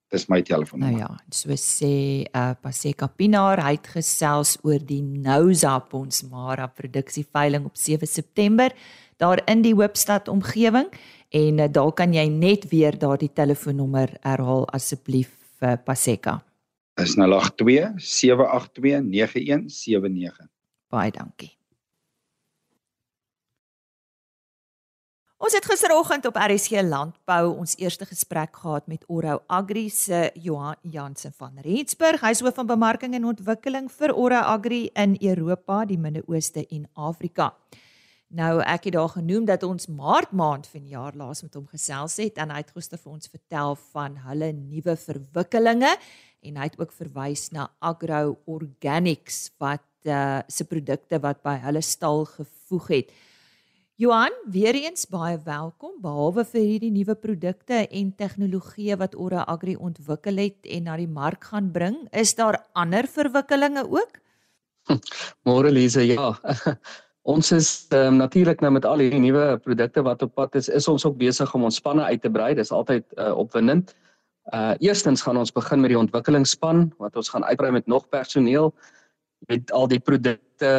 Dis 0.09 0.25
my 0.33 0.41
telefoonnommer. 0.41 0.97
Nou 0.97 1.11
ja, 1.13 1.19
so 1.29 1.53
sê 1.61 2.25
uh 2.33 2.55
Paseka 2.61 3.07
Pinaar, 3.13 3.61
hy 3.61 3.75
het 3.77 3.91
gesels 3.99 4.55
oor 4.65 4.81
die 4.81 5.03
Nousa 5.03 5.77
Pons 5.79 6.23
Mara 6.31 6.65
produksie 6.73 7.27
veiling 7.29 7.69
op 7.69 7.77
7 7.77 8.09
September 8.09 8.73
daar 9.19 9.41
in 9.45 9.61
die 9.61 9.75
Hoopstad 9.75 10.27
omgewing 10.31 10.89
en 11.29 11.59
uh, 11.59 11.67
daar 11.71 11.91
kan 11.93 12.13
jy 12.13 12.25
net 12.29 12.69
weer 12.71 12.97
daardie 12.97 13.31
telefoonnommer 13.33 14.15
herhaal 14.25 14.65
asseblief 14.73 15.31
vir 15.59 15.77
uh, 15.77 15.83
Paseka. 15.85 16.39
Is 16.99 17.15
082 17.15 17.93
782 17.97 19.01
9179. 19.05 20.49
Baie 20.89 21.11
dankie. 21.11 21.53
Ons 25.39 25.53
het 25.55 25.63
gisteroggend 25.63 26.25
op 26.27 26.35
RSG 26.35 26.81
Landbou 26.83 27.53
ons 27.61 27.77
eerste 27.79 28.03
gesprek 28.05 28.57
gehad 28.59 28.89
met 28.91 29.05
Orro 29.07 29.37
Agri 29.47 29.85
se 29.89 30.31
Johan 30.35 30.75
Jansen 30.81 31.31
van 31.31 31.55
Rensburg. 31.63 32.19
Hy 32.19 32.33
is 32.35 32.41
hoof 32.43 32.57
van 32.59 32.67
bemarking 32.67 33.15
en 33.15 33.29
ontwikkeling 33.31 33.87
vir 33.87 34.11
Orro 34.11 34.41
Agri 34.51 34.89
in 34.99 35.15
Europa, 35.21 35.85
die 35.87 35.97
Midde-Ooste 35.97 36.65
en 36.67 36.89
Afrika. 36.93 37.53
Nou 38.29 38.59
ek 38.61 38.83
het 38.85 38.93
daar 38.93 39.09
genoem 39.09 39.45
dat 39.49 39.63
ons 39.65 39.87
Maart 39.89 40.31
maand 40.37 40.67
van 40.69 40.83
die 40.85 40.93
jaar 40.93 41.15
laas 41.17 41.41
met 41.41 41.55
hom 41.57 41.65
gesels 41.71 42.19
het 42.21 42.37
en 42.37 42.51
hy 42.53 42.59
het 42.61 42.75
gister 42.75 43.01
vir 43.01 43.15
ons 43.15 43.31
vertel 43.31 43.73
van 43.89 44.19
hulle 44.27 44.51
nuwe 44.53 44.93
verwikkelinge 45.01 45.95
en 46.45 46.59
hy 46.61 46.67
het 46.69 46.77
ook 46.77 46.93
verwys 46.93 47.47
na 47.55 47.71
Agro 47.81 48.37
Organics 48.45 49.47
wat 49.57 49.85
uh 50.05 50.45
se 50.47 50.63
produkte 50.69 51.17
wat 51.19 51.41
by 51.43 51.57
hulle 51.65 51.81
stal 51.81 52.23
gevoeg 52.29 52.87
het. 52.93 53.09
Johan, 53.99 54.31
weer 54.47 54.77
eens 54.77 55.09
baie 55.09 55.41
welkom 55.43 55.97
behalwe 55.99 56.45
vir 56.53 56.61
hierdie 56.61 56.93
nuwe 56.93 57.17
produkte 57.19 57.81
en 57.83 58.13
tegnologie 58.15 58.95
wat 58.95 59.17
Ora 59.17 59.41
Agri 59.49 59.73
ontwikkel 59.75 60.37
het 60.37 60.69
en 60.69 60.85
na 60.87 60.95
die 61.01 61.09
mark 61.09 61.49
gaan 61.49 61.73
bring. 61.73 61.97
Is 62.13 62.37
daar 62.37 62.61
ander 62.77 63.09
verwikkelinge 63.09 63.89
ook? 63.89 64.21
Môre 65.49 65.73
Lise, 65.73 66.05
ja. 66.05 66.31
Ons 67.27 67.51
is 67.51 67.87
um, 67.91 68.15
natuurlik 68.15 68.61
nou 68.63 68.71
met 68.71 68.85
al 68.85 69.01
hierdie 69.03 69.19
nuwe 69.19 69.57
produkte 69.59 70.01
wat 70.01 70.21
op 70.23 70.33
pad 70.33 70.55
is, 70.55 70.69
is 70.69 70.87
ons 70.87 71.05
ook 71.05 71.17
besig 71.17 71.53
om 71.53 71.63
ons 71.67 71.75
spanne 71.75 72.03
uit 72.03 72.21
te 72.21 72.31
brei. 72.31 72.53
Dis 72.55 72.71
altyd 72.71 73.05
uh, 73.17 73.33
opwindend. 73.37 73.95
Uh 74.53 74.73
eerstens 74.81 75.21
gaan 75.21 75.37
ons 75.37 75.51
begin 75.53 75.81
met 75.81 75.91
die 75.91 75.99
ontwikkelingsspan 75.99 76.87
wat 76.97 77.15
ons 77.19 77.29
gaan 77.29 77.43
uitbrei 77.45 77.71
met 77.71 77.87
nog 77.87 78.07
personeel. 78.09 78.73
Met 79.47 79.71
al 79.71 79.87
die 79.87 79.99
produkte 79.99 80.71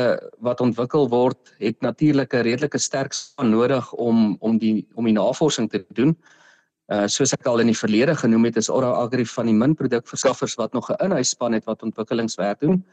wat 0.42 0.60
ontwikkel 0.60 1.06
word, 1.08 1.52
het 1.58 1.80
natuurlik 1.80 2.34
'n 2.34 2.42
redelike 2.42 2.78
sterk 2.78 3.12
span 3.12 3.50
nodig 3.50 3.92
om 3.92 4.36
om 4.40 4.58
die 4.58 4.88
om 4.94 5.04
die 5.04 5.14
navorsing 5.14 5.70
te 5.70 5.84
doen. 5.88 6.16
Uh 6.88 7.06
soos 7.06 7.32
ek 7.32 7.46
al 7.46 7.60
in 7.60 7.70
die 7.70 7.78
verlede 7.78 8.16
genoem 8.16 8.44
het, 8.44 8.56
is 8.56 8.68
Ora 8.68 8.90
Agri 8.90 9.26
van 9.26 9.46
die 9.46 9.54
min 9.54 9.74
produkverskaffers 9.74 10.54
wat 10.54 10.72
nog 10.72 10.90
'n 10.90 11.04
in-huis 11.04 11.28
span 11.28 11.52
het 11.52 11.64
wat 11.64 11.82
ontwikkelingswerk 11.82 12.60
doen. 12.60 12.84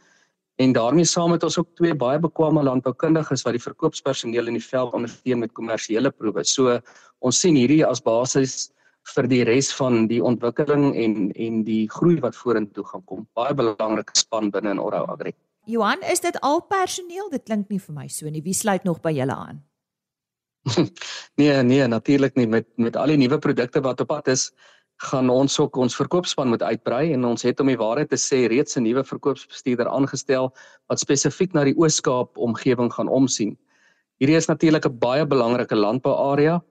En 0.57 0.73
daarmee 0.73 1.05
saam 1.05 1.31
het 1.35 1.43
ons 1.45 1.57
ook 1.61 1.69
twee 1.77 1.93
baie 1.93 2.19
bekwame 2.19 2.63
landboukundiges 2.65 3.43
wat 3.45 3.53
die 3.53 3.61
verkoopspersoneel 3.61 4.49
in 4.49 4.57
die 4.57 4.63
veld 4.63 4.95
ondersteun 4.97 5.43
met 5.43 5.53
kommersiële 5.53 6.09
proewe. 6.11 6.43
So 6.43 6.79
ons 7.19 7.41
sien 7.43 7.55
hierdie 7.59 7.83
as 7.85 8.01
basis 8.01 8.71
vir 9.13 9.27
die 9.29 9.43
res 9.47 9.69
van 9.77 10.07
die 10.09 10.19
ontwikkeling 10.23 10.89
en 10.97 11.29
en 11.31 11.61
die 11.67 11.83
groei 11.93 12.17
wat 12.23 12.35
vorentoe 12.35 12.85
gaan 12.89 13.05
kom. 13.05 13.27
Baie 13.37 13.53
belangrike 13.53 14.17
span 14.17 14.49
binne 14.51 14.73
in 14.73 14.81
Orhou 14.81 15.05
Agri. 15.13 15.35
Johan, 15.67 16.01
is 16.11 16.23
dit 16.23 16.39
al 16.41 16.61
personeel? 16.65 17.29
Dit 17.29 17.45
klink 17.45 17.69
nie 17.69 17.79
vir 17.83 17.93
my 17.95 18.07
so 18.07 18.29
nie. 18.31 18.41
Wie 18.41 18.55
sluit 18.55 18.83
nog 18.87 19.01
by 19.03 19.13
julle 19.13 19.35
aan? 19.35 19.61
nee, 21.39 21.53
nee, 21.63 21.87
natuurlik 21.87 22.35
nie 22.35 22.47
met 22.47 22.67
met 22.75 22.97
al 22.97 23.13
die 23.13 23.21
nuwe 23.21 23.39
produkte 23.39 23.83
wat 23.85 24.01
op 24.01 24.09
pad 24.09 24.33
is 24.33 24.49
gaan 24.98 25.30
ons 25.30 25.60
ook 25.60 25.77
ons 25.77 25.96
verkoopspan 25.96 26.50
moet 26.50 26.63
uitbrei 26.63 27.13
en 27.13 27.25
ons 27.25 27.44
het 27.46 27.60
om 27.62 27.70
die 27.70 27.77
waarheid 27.77 28.10
te 28.10 28.18
sê 28.18 28.48
reeds 28.50 28.77
'n 28.77 28.84
nuwe 28.84 29.04
verkoopsbestuurder 29.04 29.88
aangestel 29.88 30.54
wat 30.89 31.00
spesifiek 31.00 31.54
na 31.54 31.63
die 31.63 31.77
Oos-Kaap 31.77 32.38
omgewing 32.38 32.92
gaan 32.94 33.08
omsien. 33.08 33.58
Hierdie 34.20 34.38
is 34.38 34.48
natuurlik 34.48 34.86
'n 34.86 35.00
baie 35.00 35.25
belangrike 35.25 35.75
landbouarea 35.75 36.62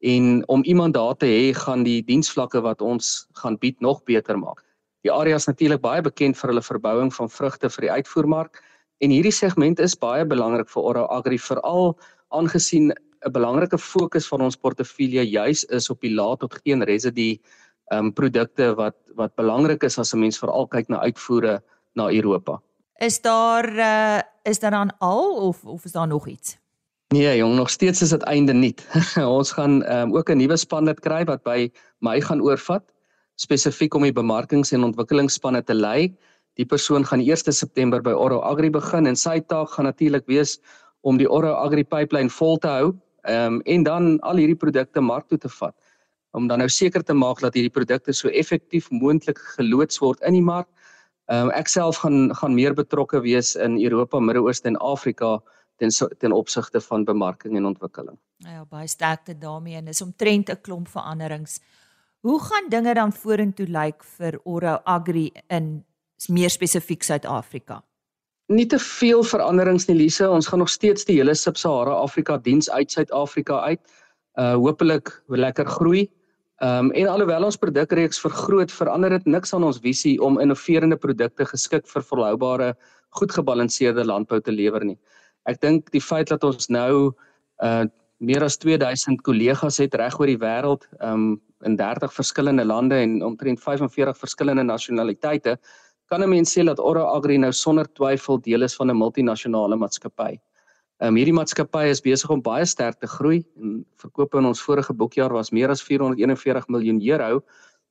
en 0.00 0.42
om 0.48 0.64
iemand 0.64 0.94
daar 0.94 1.14
te 1.14 1.26
hê 1.26 1.54
gaan 1.54 1.84
die 1.84 2.02
diensvlakke 2.02 2.60
wat 2.60 2.82
ons 2.82 3.28
gaan 3.32 3.56
bied 3.56 3.80
nog 3.80 4.02
beter 4.04 4.38
maak. 4.38 4.64
Die 5.02 5.12
area 5.12 5.36
is 5.36 5.46
natuurlik 5.46 5.80
baie 5.80 6.02
bekend 6.02 6.36
vir 6.36 6.50
hulle 6.50 6.62
verbouing 6.62 7.14
van 7.14 7.28
vrugte 7.28 7.70
vir 7.70 7.82
die 7.82 7.90
uitvoermark 7.90 8.62
en 8.98 9.10
hierdie 9.10 9.32
segment 9.32 9.80
is 9.80 9.94
baie 9.94 10.24
belangrik 10.24 10.68
vir 10.68 10.82
Oro 10.82 11.04
Agri 11.04 11.38
veral 11.38 11.96
aangesien 12.30 12.92
'n 13.26 13.32
belangrike 13.32 13.78
fokus 13.78 14.26
van 14.26 14.42
ons 14.42 14.56
portefeulje 14.56 15.22
juis 15.30 15.64
is 15.64 15.90
op 15.90 16.00
die 16.00 16.14
laat 16.14 16.40
tot 16.40 16.54
geen 16.64 16.82
residue 16.82 17.38
um 17.94 18.12
produkte 18.12 18.74
wat 18.74 18.96
wat 19.14 19.34
belangrik 19.34 19.82
is 19.82 19.98
as 19.98 20.14
'n 20.14 20.18
mens 20.18 20.38
veral 20.38 20.66
kyk 20.66 20.88
na 20.88 21.00
uitvoere 21.00 21.62
na 21.94 22.10
Europa. 22.10 22.60
Is 22.98 23.20
daar 23.20 23.68
uh 23.68 24.20
is 24.42 24.58
daar 24.58 24.70
dan 24.70 24.92
al 24.98 25.36
of 25.36 25.64
of 25.64 25.84
is 25.84 25.92
daar 25.92 26.06
nog 26.06 26.26
iets? 26.28 26.58
Nee, 27.08 27.36
jong, 27.36 27.54
nog 27.54 27.70
steeds 27.70 28.02
is 28.02 28.10
dit 28.10 28.22
einde 28.22 28.52
nie. 28.52 28.74
ons 29.38 29.52
gaan 29.52 29.92
um 29.92 30.16
ook 30.16 30.30
'n 30.30 30.36
nuwe 30.36 30.56
span 30.56 30.84
dit 30.84 31.00
kry 31.00 31.24
wat 31.24 31.42
by 31.42 31.70
my 31.98 32.20
gaan 32.20 32.40
oorvat 32.40 32.82
spesifiek 33.34 33.94
om 33.94 34.02
die 34.02 34.12
bemarkings- 34.12 34.72
en 34.72 34.84
ontwikkelingsspanne 34.84 35.62
te 35.62 35.74
lei. 35.74 36.14
Die 36.54 36.66
persoon 36.66 37.04
gaan 37.04 37.20
1 37.20 37.52
September 37.52 38.02
by 38.02 38.10
Oro 38.10 38.40
Agri 38.40 38.70
begin 38.70 39.06
en 39.06 39.16
sy 39.16 39.40
taak 39.40 39.68
gaan 39.70 39.84
natuurlik 39.84 40.26
wees 40.26 40.58
om 41.00 41.16
die 41.16 41.30
Oro 41.30 41.52
Agri 41.52 41.84
pipeline 41.84 42.30
vol 42.30 42.58
te 42.58 42.68
hou 42.68 42.94
um 43.28 43.60
en 43.60 43.82
dan 43.82 44.20
al 44.20 44.36
hierdie 44.36 44.56
produkte 44.56 45.00
mark 45.00 45.28
toe 45.28 45.38
te 45.38 45.48
vat 45.48 45.74
om 46.36 46.48
dan 46.50 46.60
nou 46.60 46.68
seker 46.68 47.04
te 47.04 47.16
maak 47.16 47.40
dat 47.40 47.56
hierdie 47.56 47.72
produkte 47.72 48.12
so 48.12 48.28
effektief 48.28 48.90
moontlik 48.92 49.40
geloods 49.56 50.00
word 50.04 50.20
in 50.28 50.36
die 50.36 50.44
mark. 50.44 50.68
Ehm 51.32 51.48
um, 51.48 51.52
ek 51.56 51.68
self 51.72 52.02
gaan 52.04 52.34
gaan 52.38 52.54
meer 52.54 52.74
betrokke 52.74 53.20
wees 53.24 53.54
in 53.56 53.80
Europa, 53.82 54.20
Midde-Ooste 54.20 54.68
en 54.68 54.76
Afrika 54.76 55.40
ten 55.76 55.90
ten 56.18 56.32
opsigte 56.32 56.80
van 56.80 57.04
bemarking 57.04 57.56
en 57.56 57.66
ontwikkeling. 57.66 58.18
Ja, 58.36 58.64
baie 58.64 58.88
sterkte 58.88 59.38
daarmee 59.38 59.76
en 59.76 59.88
is 59.88 60.02
omtrent 60.02 60.50
'n 60.50 60.60
klomp 60.60 60.88
veranderings. 60.88 61.60
Hoe 62.20 62.40
gaan 62.42 62.68
dinge 62.68 62.94
dan 62.94 63.12
vorentoe 63.12 63.66
lyk 63.66 64.04
vir 64.04 64.40
Oro 64.44 64.78
Agri 64.84 65.32
in 65.48 65.84
meer 66.28 66.50
spesifiek 66.50 67.02
Suid-Afrika? 67.02 67.82
Nie 68.46 68.66
te 68.66 68.78
veel 68.78 69.24
veranderings 69.24 69.86
nie 69.86 69.96
Lise, 69.96 70.30
ons 70.30 70.46
gaan 70.46 70.58
nog 70.58 70.70
steeds 70.70 71.04
die 71.04 71.16
hele 71.16 71.34
Sub-Sahara 71.34 71.90
Afrika 71.90 72.36
diens 72.38 72.70
uit 72.70 72.90
Suid-Afrika 72.90 73.60
uit. 73.60 73.80
Uh 74.34 74.54
hopelik 74.54 75.22
lekker 75.26 75.66
groei. 75.66 76.10
Ehm 76.64 76.86
um, 76.86 76.92
en 76.96 77.08
alhoewel 77.12 77.44
ons 77.44 77.58
produkreeks 77.60 78.20
vergroot, 78.20 78.72
verander 78.72 79.10
dit 79.10 79.26
niks 79.28 79.52
aan 79.52 79.64
ons 79.64 79.80
visie 79.84 80.16
om 80.24 80.38
innoverende 80.40 80.96
produkte 80.96 81.44
geskik 81.44 81.84
vir 81.90 82.02
volhoubare, 82.02 82.70
goed 83.18 83.32
gebalanseerde 83.32 84.04
landbou 84.04 84.40
te 84.40 84.52
lewer 84.52 84.84
nie. 84.84 84.96
Ek 85.44 85.60
dink 85.60 85.90
die 85.92 86.00
feit 86.00 86.32
dat 86.32 86.44
ons 86.44 86.68
nou 86.68 87.12
uh 87.62 87.84
meer 88.18 88.40
as 88.40 88.56
2000 88.56 89.20
kollegas 89.20 89.76
het 89.76 89.94
reg 90.00 90.14
oor 90.16 90.30
die 90.30 90.40
wêreld, 90.40 90.86
ehm 91.00 91.12
um, 91.12 91.40
in 91.64 91.76
30 91.76 92.12
verskillende 92.12 92.64
lande 92.64 92.96
en 92.96 93.22
omtrent 93.22 93.60
45 93.60 94.16
verskillende 94.16 94.64
nasionaliteite, 94.64 95.58
kan 96.08 96.22
'n 96.22 96.30
mens 96.30 96.56
sê 96.56 96.64
dat 96.64 96.80
Oro 96.80 97.04
Agri 97.04 97.36
nou 97.38 97.52
sonder 97.52 97.86
twyfel 97.92 98.40
deel 98.40 98.62
is 98.62 98.76
van 98.76 98.90
'n 98.90 98.96
multinasjonale 98.96 99.76
maatskappy. 99.76 100.38
Ehm 100.96 101.12
um, 101.12 101.16
hierdie 101.20 101.34
maatskappy 101.36 101.90
is 101.92 102.00
besig 102.00 102.30
om 102.32 102.40
baie 102.40 102.64
sterk 102.64 102.96
te 103.00 103.06
groei 103.06 103.42
en 103.60 103.84
verkope 104.00 104.38
in 104.40 104.46
ons 104.48 104.62
vorige 104.64 104.94
boekjaar 104.96 105.32
was 105.34 105.50
meer 105.52 105.68
as 105.68 105.82
441 105.84 106.68
miljoen 106.72 107.00
euro 107.04 107.42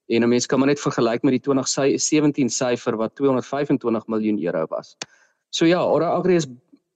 en 0.09 0.23
'n 0.23 0.29
mens 0.29 0.45
kan 0.45 0.59
maar 0.59 0.67
net 0.67 0.79
vergelyk 0.79 1.23
met 1.23 1.31
die 1.31 1.39
2017 1.39 2.49
syfer 2.49 2.97
wat 2.97 3.15
225 3.15 4.07
miljoen 4.07 4.39
euro 4.41 4.65
was. 4.69 4.95
So 5.49 5.65
ja, 5.65 5.85
Ora 5.85 6.09
Agri 6.17 6.35
is 6.35 6.47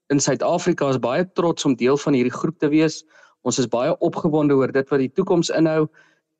in 0.09 0.19
Suid-Afrika 0.19 0.89
is 0.89 0.97
baie 0.97 1.25
trots 1.33 1.65
om 1.65 1.75
deel 1.75 1.97
van 1.97 2.13
hierdie 2.13 2.33
groep 2.33 2.57
te 2.59 2.69
wees. 2.69 3.03
Ons 3.41 3.59
is 3.59 3.67
baie 3.67 3.93
opgewonde 3.99 4.53
oor 4.53 4.71
dit 4.71 4.89
wat 4.89 4.99
die 4.99 5.13
toekoms 5.13 5.49
inhou 5.49 5.87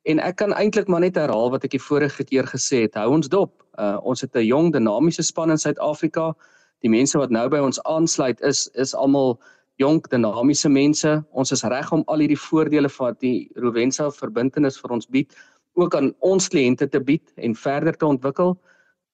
en 0.02 0.18
ek 0.18 0.36
kan 0.36 0.52
eintlik 0.52 0.88
maar 0.88 1.00
net 1.00 1.14
herhaal 1.14 1.50
wat 1.50 1.64
ek 1.64 1.70
die 1.70 1.82
vorige 1.82 2.24
keer 2.24 2.44
gesê 2.44 2.82
het. 2.88 2.94
Hou 2.94 3.12
ons 3.12 3.28
dop. 3.28 3.62
Uh, 3.78 3.98
ons 4.02 4.20
het 4.20 4.34
'n 4.34 4.44
jong 4.44 4.72
dinamiese 4.72 5.22
span 5.22 5.50
in 5.50 5.58
Suid-Afrika. 5.58 6.34
Die 6.82 6.90
mense 6.90 7.18
wat 7.18 7.30
nou 7.30 7.48
by 7.48 7.58
ons 7.58 7.82
aansluit 7.84 8.40
is 8.40 8.68
is 8.74 8.94
almal 8.94 9.38
jong 9.80 10.02
dinamiese 10.12 10.68
mense. 10.68 11.14
Ons 11.32 11.52
is 11.56 11.64
reg 11.64 11.92
om 11.92 12.04
al 12.06 12.24
hierdie 12.24 12.38
voordele 12.38 12.90
van 12.92 13.16
die 13.24 13.50
Rowensa 13.56 14.10
verbintenis 14.14 14.78
vir 14.80 14.96
ons 14.98 15.08
bied 15.08 15.34
ook 15.80 15.94
aan 15.96 16.12
ons 16.26 16.48
kliënte 16.52 16.88
te 16.90 17.00
bied 17.00 17.24
en 17.36 17.56
verder 17.56 17.96
te 17.96 18.06
ontwikkel. 18.06 18.56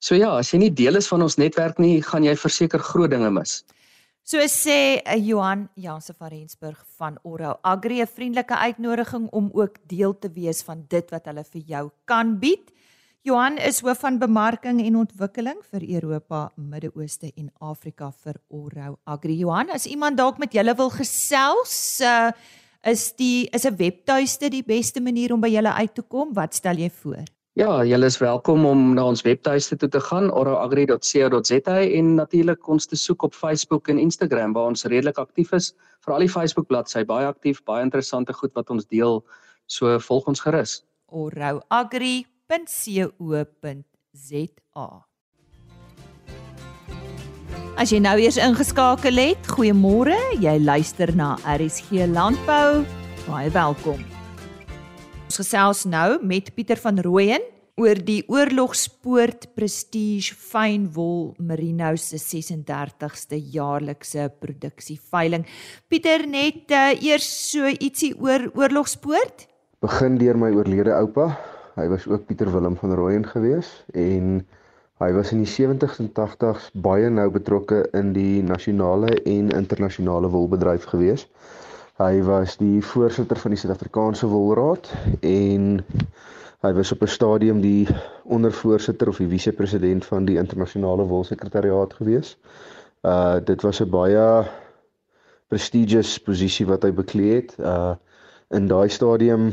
So 0.03 0.17
ja, 0.19 0.33
as 0.37 0.53
jy 0.53 0.61
nie 0.65 0.75
deel 0.75 0.99
is 0.99 1.09
van 1.09 1.25
ons 1.25 1.39
netwerk 1.41 1.79
nie, 1.83 2.01
gaan 2.05 2.27
jy 2.27 2.35
verseker 2.39 2.83
groot 2.83 3.13
dinge 3.13 3.31
mis. 3.33 3.63
So 4.27 4.43
sê 4.51 4.99
uh, 5.07 5.15
Johan 5.23 5.69
Janse 5.79 6.11
van 6.19 6.33
Rensburg 6.33 6.81
van 6.99 7.19
Oro 7.23 7.55
Agri 7.63 8.01
'n 8.03 8.11
vriendelike 8.11 8.57
uitnodiging 8.57 9.29
om 9.31 9.51
ook 9.55 9.79
deel 9.87 10.19
te 10.19 10.29
wees 10.35 10.63
van 10.67 10.85
dit 10.89 11.11
wat 11.11 11.27
hulle 11.27 11.45
vir 11.45 11.63
jou 11.63 11.91
kan 12.05 12.39
bied. 12.39 12.73
Johan 13.27 13.57
is 13.59 13.81
hoof 13.83 14.05
van 14.05 14.21
bemarking 14.23 14.79
en 14.85 15.01
ontwikkeling 15.01 15.59
vir 15.73 15.83
Europa, 15.97 16.45
Midde-Ooste 16.55 17.33
en 17.35 17.49
Afrika 17.59 18.13
vir 18.23 18.37
Oro 18.55 18.93
Agri. 19.03 19.35
Johan, 19.41 19.73
as 19.75 19.89
iemand 19.91 20.15
dalk 20.21 20.39
met 20.39 20.55
julle 20.55 20.77
wil 20.79 20.93
gesels, 20.95 21.75
uh, 22.07 22.31
is 22.87 23.09
die 23.19 23.49
is 23.51 23.67
'n 23.67 23.75
webtuiste 23.75 24.49
die 24.49 24.63
beste 24.63 25.01
manier 25.01 25.33
om 25.35 25.41
by 25.41 25.51
julle 25.51 25.73
uit 25.75 25.95
te 25.95 26.03
kom? 26.03 26.35
Wat 26.35 26.55
stel 26.55 26.79
jy 26.79 26.89
voor? 27.03 27.25
Ja, 27.55 27.83
julle 27.85 28.07
is 28.07 28.19
welkom 28.19 28.65
om 28.65 28.95
na 28.95 29.05
ons 29.05 29.23
webtuiste 29.23 29.77
toe 29.77 29.89
te 29.89 30.01
gaan 30.01 30.31
oroagri.co.za 30.31 31.81
en 31.83 32.15
natuurlik 32.15 32.69
ons 32.69 32.87
te 32.87 32.97
soek 32.97 33.23
op 33.23 33.35
Facebook 33.35 33.89
en 33.89 33.99
Instagram 33.99 34.53
waar 34.53 34.67
ons 34.67 34.85
redelik 34.85 35.19
aktief 35.19 35.53
is. 35.53 35.75
Veral 36.01 36.21
die 36.21 36.31
Facebook 36.31 36.69
bladsy 36.69 37.05
baie 37.05 37.27
aktief, 37.27 37.65
baie 37.65 37.83
interessante 37.83 38.33
goed 38.33 38.55
wat 38.55 38.71
ons 38.71 38.87
deel. 38.87 39.25
So 39.67 39.99
volg 39.99 40.27
ons 40.27 40.41
gerus. 40.41 40.85
oroagri.co.za. 42.47 44.89
As 47.77 47.93
jy 47.93 47.99
nou 48.01 48.15
eers 48.17 48.39
ingeskakel 48.41 49.19
het, 49.21 49.49
goeiemôre. 49.53 50.17
Jy 50.41 50.55
luister 50.65 51.11
na 51.17 51.35
RSG 51.45 52.07
Landbou. 52.09 52.87
Baie 53.27 53.51
welkom. 53.53 54.01
Ons 55.27 55.41
gesels 55.43 55.85
nou 55.91 56.17
met 56.25 56.49
Pieter 56.55 56.81
van 56.81 57.03
Rooyen 57.05 57.45
oor 57.77 57.99
die 58.01 58.23
Oorlogspoort 58.33 59.51
Prestige 59.53 60.33
Fynwol 60.33 61.35
Merino 61.37 61.91
se 62.01 62.17
36ste 62.17 63.37
jaarlikse 63.37 64.31
produksieveiling. 64.41 65.45
Pieter 65.91 66.25
net 66.31 66.73
uh, 66.73 66.95
eers 66.97 67.29
so 67.51 67.69
ietsie 67.69 68.15
oor 68.17 68.49
Oorlogspoort? 68.55 69.45
Begin 69.85 70.17
deur 70.17 70.41
my 70.41 70.55
oorlede 70.57 70.97
oupa. 70.97 71.35
Hy 71.77 71.89
was 71.93 72.07
ook 72.09 72.25
Pieter 72.25 72.49
Willem 72.53 72.77
van 72.81 72.95
Rooyen 72.97 73.27
gewees 73.29 73.69
en 73.93 74.47
hy 75.03 75.11
was 75.13 75.33
in 75.35 75.43
die 75.45 75.51
70s 75.51 75.99
en 76.01 76.09
80s 76.17 76.71
baie 76.73 77.11
nou 77.13 77.27
betrokke 77.31 77.83
in 77.99 78.15
die 78.17 78.41
nasionale 78.43 79.11
en 79.29 79.51
internasionale 79.53 80.31
wolbedryf 80.33 80.87
gewees. 80.89 81.27
Hy 82.01 82.23
was 82.25 82.57
die 82.57 82.81
voorsitter 82.81 83.37
van 83.43 83.53
die 83.53 83.61
Suid-Afrikaanse 83.61 84.29
Wolraad 84.33 84.89
en 85.21 85.85
hy 86.65 86.73
was 86.81 86.95
op 86.97 87.05
'n 87.05 87.13
stadium 87.13 87.61
die 87.61 87.85
ondervoorsitter 88.25 89.13
of 89.13 89.21
die 89.21 89.29
vise-president 89.29 90.05
van 90.05 90.25
die 90.25 90.41
internasionale 90.41 91.05
wolsekretariaat 91.13 91.93
gewees. 92.01 92.39
Uh 93.05 93.37
dit 93.45 93.63
was 93.63 93.81
'n 93.85 93.91
baie 93.91 94.49
prestigious 95.49 96.19
posisie 96.19 96.67
wat 96.67 96.83
hy 96.83 96.93
beklee 96.93 97.35
het. 97.35 97.57
Uh 97.61 97.95
in 98.55 98.67
daai 98.71 98.89
stadium 98.89 99.53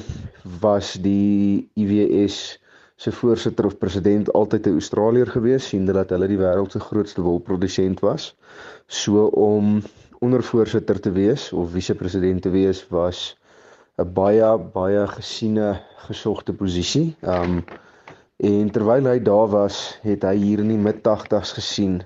was 0.61 0.93
die 1.01 1.69
IWS 1.73 2.59
se 2.95 3.11
voorsitter 3.11 3.65
of 3.65 3.77
president 3.77 4.29
altyd 4.33 4.67
'n 4.67 4.79
Australier 4.79 5.27
gewees, 5.27 5.67
sien 5.67 5.85
dat 5.85 6.09
hulle 6.09 6.27
die 6.27 6.37
wêreld 6.37 6.71
se 6.71 6.79
grootste 6.79 7.21
wolprodusent 7.21 7.99
was. 7.99 8.35
So 8.87 9.25
om 9.25 9.81
ondervoorsitter 10.19 10.99
te 10.99 11.11
wees 11.11 11.51
of 11.53 11.71
vise-president 11.71 12.41
te 12.41 12.49
wees 12.49 12.85
was 12.89 13.35
'n 13.97 14.13
baie 14.13 14.57
baie 14.73 15.07
gesiene 15.07 15.81
gesogte 16.07 16.53
posisie. 16.53 17.15
Um 17.21 17.63
en 18.37 18.69
terwyl 18.71 19.05
hy 19.07 19.19
daar 19.19 19.49
was, 19.49 19.97
het 20.01 20.23
hy 20.23 20.35
hier 20.35 20.59
in 20.59 20.67
die 20.67 20.77
mid 20.77 21.03
80's 21.03 21.53
gesien 21.53 22.01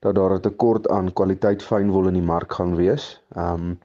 dat 0.00 0.14
daar 0.14 0.34
'n 0.34 0.40
tekort 0.40 0.88
aan 0.88 1.12
kwaliteit 1.12 1.62
fynwol 1.62 2.08
in 2.08 2.14
die 2.14 2.28
mark 2.34 2.52
gaan 2.52 2.76
wees. 2.76 3.20
Um 3.36 3.78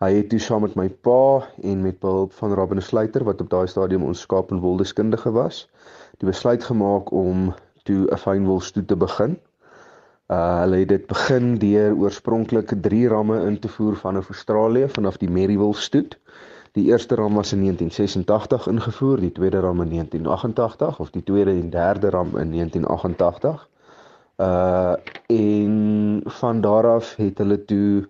hy 0.00 0.14
het 0.16 0.30
toe 0.32 0.40
saam 0.40 0.62
met 0.64 0.76
my 0.80 0.86
pa 1.04 1.44
en 1.60 1.82
met 1.84 1.98
behulp 2.00 2.32
van 2.32 2.54
Robin 2.56 2.80
Sluiter 2.82 3.24
wat 3.24 3.40
op 3.44 3.50
daai 3.52 3.66
stadium 3.68 4.06
ons 4.08 4.22
skaap 4.24 4.52
en 4.54 4.62
woldeskundige 4.62 5.32
was, 5.36 5.66
die 6.20 6.28
besluit 6.28 6.64
gemaak 6.64 7.12
om 7.12 7.50
toe 7.84 8.06
'n 8.08 8.16
fynwolstoet 8.16 8.88
te 8.88 8.96
begin. 8.96 9.36
Uh 10.30 10.60
hulle 10.62 10.76
het 10.82 10.88
dit 10.88 11.06
begin 11.06 11.58
deur 11.58 11.96
oorspronklik 11.96 12.72
3 12.82 13.08
ramme 13.08 13.40
in 13.46 13.58
te 13.58 13.68
voer 13.68 13.96
vanaf 13.96 14.28
Australië 14.28 14.88
vanaf 14.88 15.16
die 15.16 15.30
Maryville 15.30 15.74
stoet. 15.74 16.18
Die 16.72 16.84
eerste 16.84 17.14
ram 17.14 17.34
was 17.34 17.52
in 17.52 17.60
1986 17.60 18.66
ingevoer, 18.66 19.20
die 19.20 19.32
tweede 19.32 19.60
ram 19.60 19.82
in 19.82 19.88
1988 19.88 21.00
of 21.00 21.10
die 21.10 21.22
tweede 21.22 21.50
en 21.50 21.70
derde 21.70 22.10
ram 22.10 22.36
in 22.38 22.50
1988. 22.50 23.68
Uh 24.36 24.94
en 25.26 26.22
van 26.24 26.60
daar 26.60 26.86
af 26.86 27.16
het 27.16 27.38
hulle 27.38 27.64
toe 27.64 28.08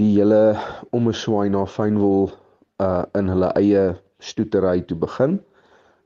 die 0.00 0.10
hele 0.16 0.56
omeswaai 0.96 1.50
na 1.54 1.64
fynwol 1.70 2.30
uh 2.82 3.04
in 3.18 3.28
hulle 3.30 3.50
eie 3.60 3.82
stoetery 4.18 4.80
toe 4.88 4.96
begin. 4.98 5.36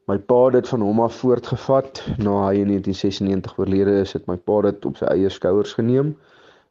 My 0.08 0.16
pa 0.18 0.38
het 0.46 0.56
dit 0.58 0.68
van 0.68 0.84
hom 0.84 1.00
af 1.04 1.16
voortgevat 1.20 2.02
na 2.16 2.34
hy 2.46 2.60
in 2.62 2.72
1996 2.72 3.58
oorlede 3.60 3.94
is, 4.02 4.12
het 4.16 4.26
my 4.28 4.36
pa 4.36 4.60
dit 4.68 4.88
op 4.88 5.00
sy 5.00 5.08
eie 5.12 5.30
skouers 5.32 5.72
geneem. 5.76 6.14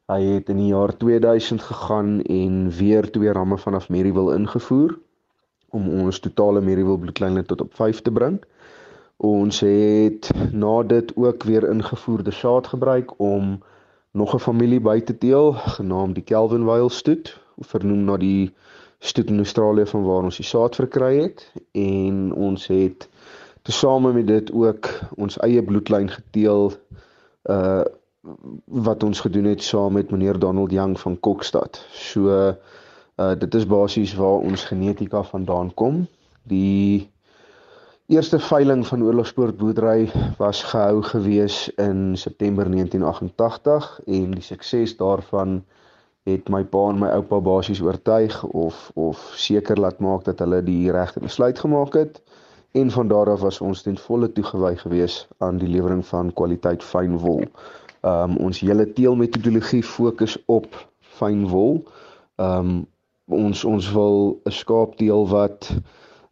Hy 0.10 0.20
het 0.24 0.50
in 0.54 0.62
die 0.62 0.72
jaar 0.72 0.94
2000 0.98 1.62
gegaan 1.62 2.22
en 2.22 2.70
weer 2.78 3.10
twee 3.12 3.34
ramme 3.34 3.58
vanaf 3.58 3.90
Maryville 3.94 4.38
ingevoer 4.38 4.96
om 5.76 5.90
ons 6.02 6.20
totale 6.24 6.62
Maryville 6.62 7.02
bloedlyne 7.02 7.44
tot 7.46 7.62
op 7.62 7.74
5 7.76 8.02
te 8.02 8.14
bring. 8.14 8.38
Ons 9.18 9.60
het 9.66 10.30
na 10.54 10.84
dit 10.84 11.12
ook 11.18 11.44
weer 11.50 11.66
ingevoerde 11.70 12.32
saad 12.32 12.68
gebruik 12.74 13.14
om 13.18 13.58
nog 14.18 14.34
'n 14.34 14.40
familie 14.40 14.80
by 14.82 15.00
te 15.00 15.18
teel 15.18 15.54
genaamd 15.54 16.16
die 16.16 16.24
Kelvin 16.24 16.66
Weil 16.66 16.90
stoet, 16.90 17.38
vernoem 17.58 18.04
na 18.04 18.18
die 18.18 18.54
stoet 19.00 19.30
in 19.30 19.38
Australië 19.38 19.86
van 19.86 20.04
waar 20.04 20.24
ons 20.24 20.38
die 20.38 20.46
saad 20.46 20.76
verkry 20.76 21.22
het 21.22 21.52
en 21.72 22.34
ons 22.34 22.68
het 22.68 23.10
tesame 23.62 24.14
met 24.14 24.28
dit 24.28 24.52
ook 24.52 24.90
ons 25.16 25.38
eie 25.38 25.64
bloedlyn 25.64 26.10
geteel 26.10 26.74
uh 27.50 27.84
wat 28.66 29.04
ons 29.04 29.20
gedoen 29.24 29.46
het 29.48 29.64
saam 29.64 29.94
met 29.94 30.10
meneer 30.12 30.40
Donald 30.40 30.72
Young 30.72 31.00
van 31.00 31.20
Kokstad. 31.20 31.86
So 31.92 32.28
uh 33.18 33.36
dit 33.40 33.56
is 33.56 33.66
basies 33.66 34.16
waar 34.16 34.44
ons 34.50 34.66
genetika 34.66 35.24
vandaan 35.24 35.74
kom. 35.74 36.08
Die 36.44 37.10
eerste 38.08 38.40
veiling 38.40 38.88
van 38.88 39.04
oorlogspoort 39.04 39.58
boerdery 39.58 40.12
was 40.38 40.64
gehou 40.64 41.02
gewees 41.04 41.70
in 41.76 42.18
September 42.18 42.70
1988 42.72 44.00
en 44.06 44.32
die 44.32 44.44
sukses 44.44 44.94
daarvan 44.98 45.58
het 46.24 46.48
my 46.50 46.64
pa 46.64 46.86
en 46.88 47.02
my 47.02 47.10
oupa 47.18 47.40
basies 47.44 47.82
oortuig 47.84 48.38
of 48.44 48.92
of 48.96 49.26
seker 49.36 49.80
laat 49.80 50.00
maak 50.00 50.24
dat 50.24 50.40
hulle 50.40 50.62
die 50.64 50.92
regte 50.92 51.20
besluit 51.20 51.60
gemaak 51.60 52.00
het 52.00 52.22
en 52.72 52.92
van 52.92 53.12
daar 53.12 53.34
af 53.34 53.44
was 53.44 53.60
ons 53.62 53.84
ten 53.84 53.98
volle 53.98 54.32
toegewy 54.32 54.76
gewees 54.76 55.28
aan 55.38 55.60
die 55.60 55.70
lewering 55.76 56.06
van 56.06 56.34
kwaliteit 56.34 56.84
fyn 56.84 57.20
wol. 57.20 57.44
Ehm 58.08 58.32
um, 58.32 58.38
ons 58.38 58.60
hele 58.64 58.88
teelmetodologie 58.94 59.84
fokus 59.84 60.38
op 60.46 60.88
fyn 61.20 61.48
wol. 61.52 61.84
Ehm 62.36 62.72
um, 62.72 62.86
ons 63.28 63.64
ons 63.66 63.92
wil 63.92 64.40
'n 64.46 64.52
skaapteel 64.64 65.28
wat 65.28 65.74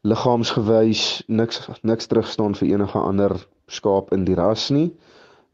liggaamsgewys 0.06 1.24
niks 1.28 1.64
niks 1.82 2.08
terugstaan 2.12 2.56
vir 2.60 2.76
enige 2.76 3.02
ander 3.02 3.36
skaap 3.68 4.14
in 4.14 4.26
die 4.28 4.38
ras 4.38 4.70
nie. 4.70 4.90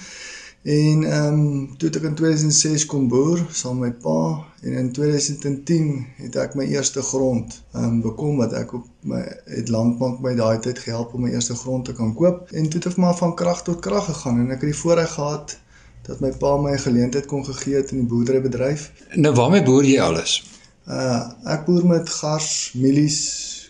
En 0.63 1.05
ehm 1.05 1.39
um, 1.39 1.77
toe 1.77 1.89
ek 1.91 2.05
in 2.07 2.15
2006 2.15 2.85
kom 2.87 3.09
boer 3.11 3.41
saam 3.51 3.81
met 3.83 3.97
my 3.97 4.03
pa 4.03 4.19
en 4.63 4.73
in 4.79 4.91
2010 4.95 5.89
het 6.23 6.37
ek 6.39 6.53
my 6.55 6.67
eerste 6.71 7.03
grond 7.03 7.57
ehm 7.73 7.85
um, 7.85 7.97
bekom 8.05 8.37
wat 8.39 8.53
ek 8.55 8.75
op 8.79 8.85
my 9.11 9.23
het 9.57 9.73
landbank 9.75 10.21
my 10.23 10.37
daai 10.39 10.61
tyd 10.63 10.79
gehelp 10.79 11.17
om 11.19 11.25
my 11.27 11.33
eerste 11.33 11.57
grond 11.59 11.85
te 11.85 11.95
kan 11.99 12.13
koop 12.15 12.53
en 12.55 12.69
toe 12.71 12.79
het 12.79 12.87
ek 12.93 13.01
maar 13.03 13.17
van 13.19 13.35
krag 13.35 13.65
tot 13.67 13.81
krag 13.83 14.07
gegaan 14.07 14.39
en 14.39 14.55
ek 14.55 14.63
het 14.63 14.71
die 14.71 14.81
voorreg 14.83 15.11
gehad 15.17 15.57
dat 16.07 16.23
my 16.23 16.31
pa 16.45 16.53
my 16.57 16.77
'n 16.77 16.85
geleentheid 16.85 17.27
kon 17.27 17.43
gegee 17.45 17.75
het 17.81 17.91
in 17.91 18.05
die 18.05 18.11
boerderybedryf. 18.13 18.93
Nou 19.15 19.35
waarmee 19.35 19.63
boer 19.67 19.85
jy 19.85 19.99
alles? 20.01 20.37
Uh 20.87 21.23
ek 21.57 21.67
boer 21.67 21.87
met 21.87 22.09
gars, 22.21 22.71
mielies, 22.79 23.19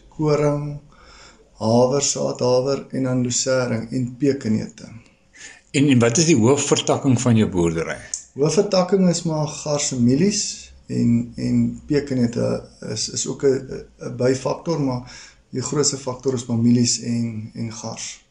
koring, 0.08 0.76
haver, 1.56 2.02
saadhaver 2.02 2.84
en 2.90 3.02
dan 3.08 3.24
lucerne 3.24 3.86
en 3.90 4.16
pekanneute. 4.18 4.92
En 5.72 5.88
en 5.88 5.98
wat 5.98 6.18
is 6.20 6.26
die 6.28 6.36
hoofvertakking 6.36 7.20
van 7.20 7.36
jou 7.36 7.48
boerdery? 7.48 7.96
Hoofvertakking 8.36 9.08
is 9.08 9.22
maar 9.24 9.46
gars 9.48 9.92
en 10.86 11.32
en 11.36 11.80
pekanneute 11.86 12.48
is 12.92 13.08
is 13.08 13.26
ook 13.26 13.44
'n 13.44 13.84
'n 13.98 14.16
byfaktor, 14.16 14.80
maar 14.80 15.02
die 15.50 15.62
grootste 15.62 15.96
faktor 15.96 16.34
is 16.34 16.46
maar 16.46 16.58
mielies 16.58 17.00
en 17.00 17.50
en 17.54 17.72
gars. 17.72 18.24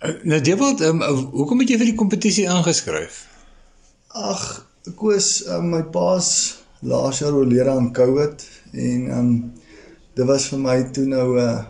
Uh, 0.00 0.22
nou 0.22 0.40
Dewald, 0.40 0.80
um, 0.80 1.02
hoekom 1.32 1.58
het 1.58 1.68
jy 1.68 1.76
vir 1.76 1.86
die 1.86 1.94
kompetisie 1.94 2.50
aangeskryf? 2.50 3.26
Ag, 4.08 4.66
was 5.00 5.44
uh, 5.46 5.62
my 5.62 5.82
pa's 5.82 6.58
laas 6.80 7.18
jaar 7.18 7.32
oorlede 7.32 7.70
aan 7.70 7.92
COVID 7.92 8.48
en 8.72 9.18
um 9.18 9.52
dit 10.14 10.26
was 10.26 10.48
vir 10.48 10.58
my 10.58 10.90
toe 10.92 11.06
nou 11.06 11.40
'n 11.40 11.40
uh, 11.40 11.64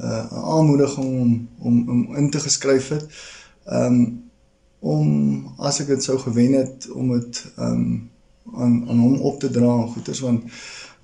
uh, 0.00 0.26
aanmoediging 0.32 1.20
om 1.20 1.48
om 1.58 1.88
om 1.88 2.16
in 2.16 2.30
te 2.30 2.40
geskryf 2.40 2.88
het. 2.88 3.06
Um 3.66 4.20
om 4.82 5.10
as 5.62 5.78
ek 5.80 5.92
dit 5.92 6.02
sou 6.02 6.16
gewen 6.18 6.56
het 6.58 6.88
om 6.90 7.12
dit 7.14 7.44
um 7.56 8.10
aan 8.58 8.88
aan 8.88 8.98
hom 8.98 9.20
op 9.20 9.38
te 9.40 9.50
dra 9.50 9.76
en 9.82 9.92
goeders 9.92 10.20
want 10.20 10.42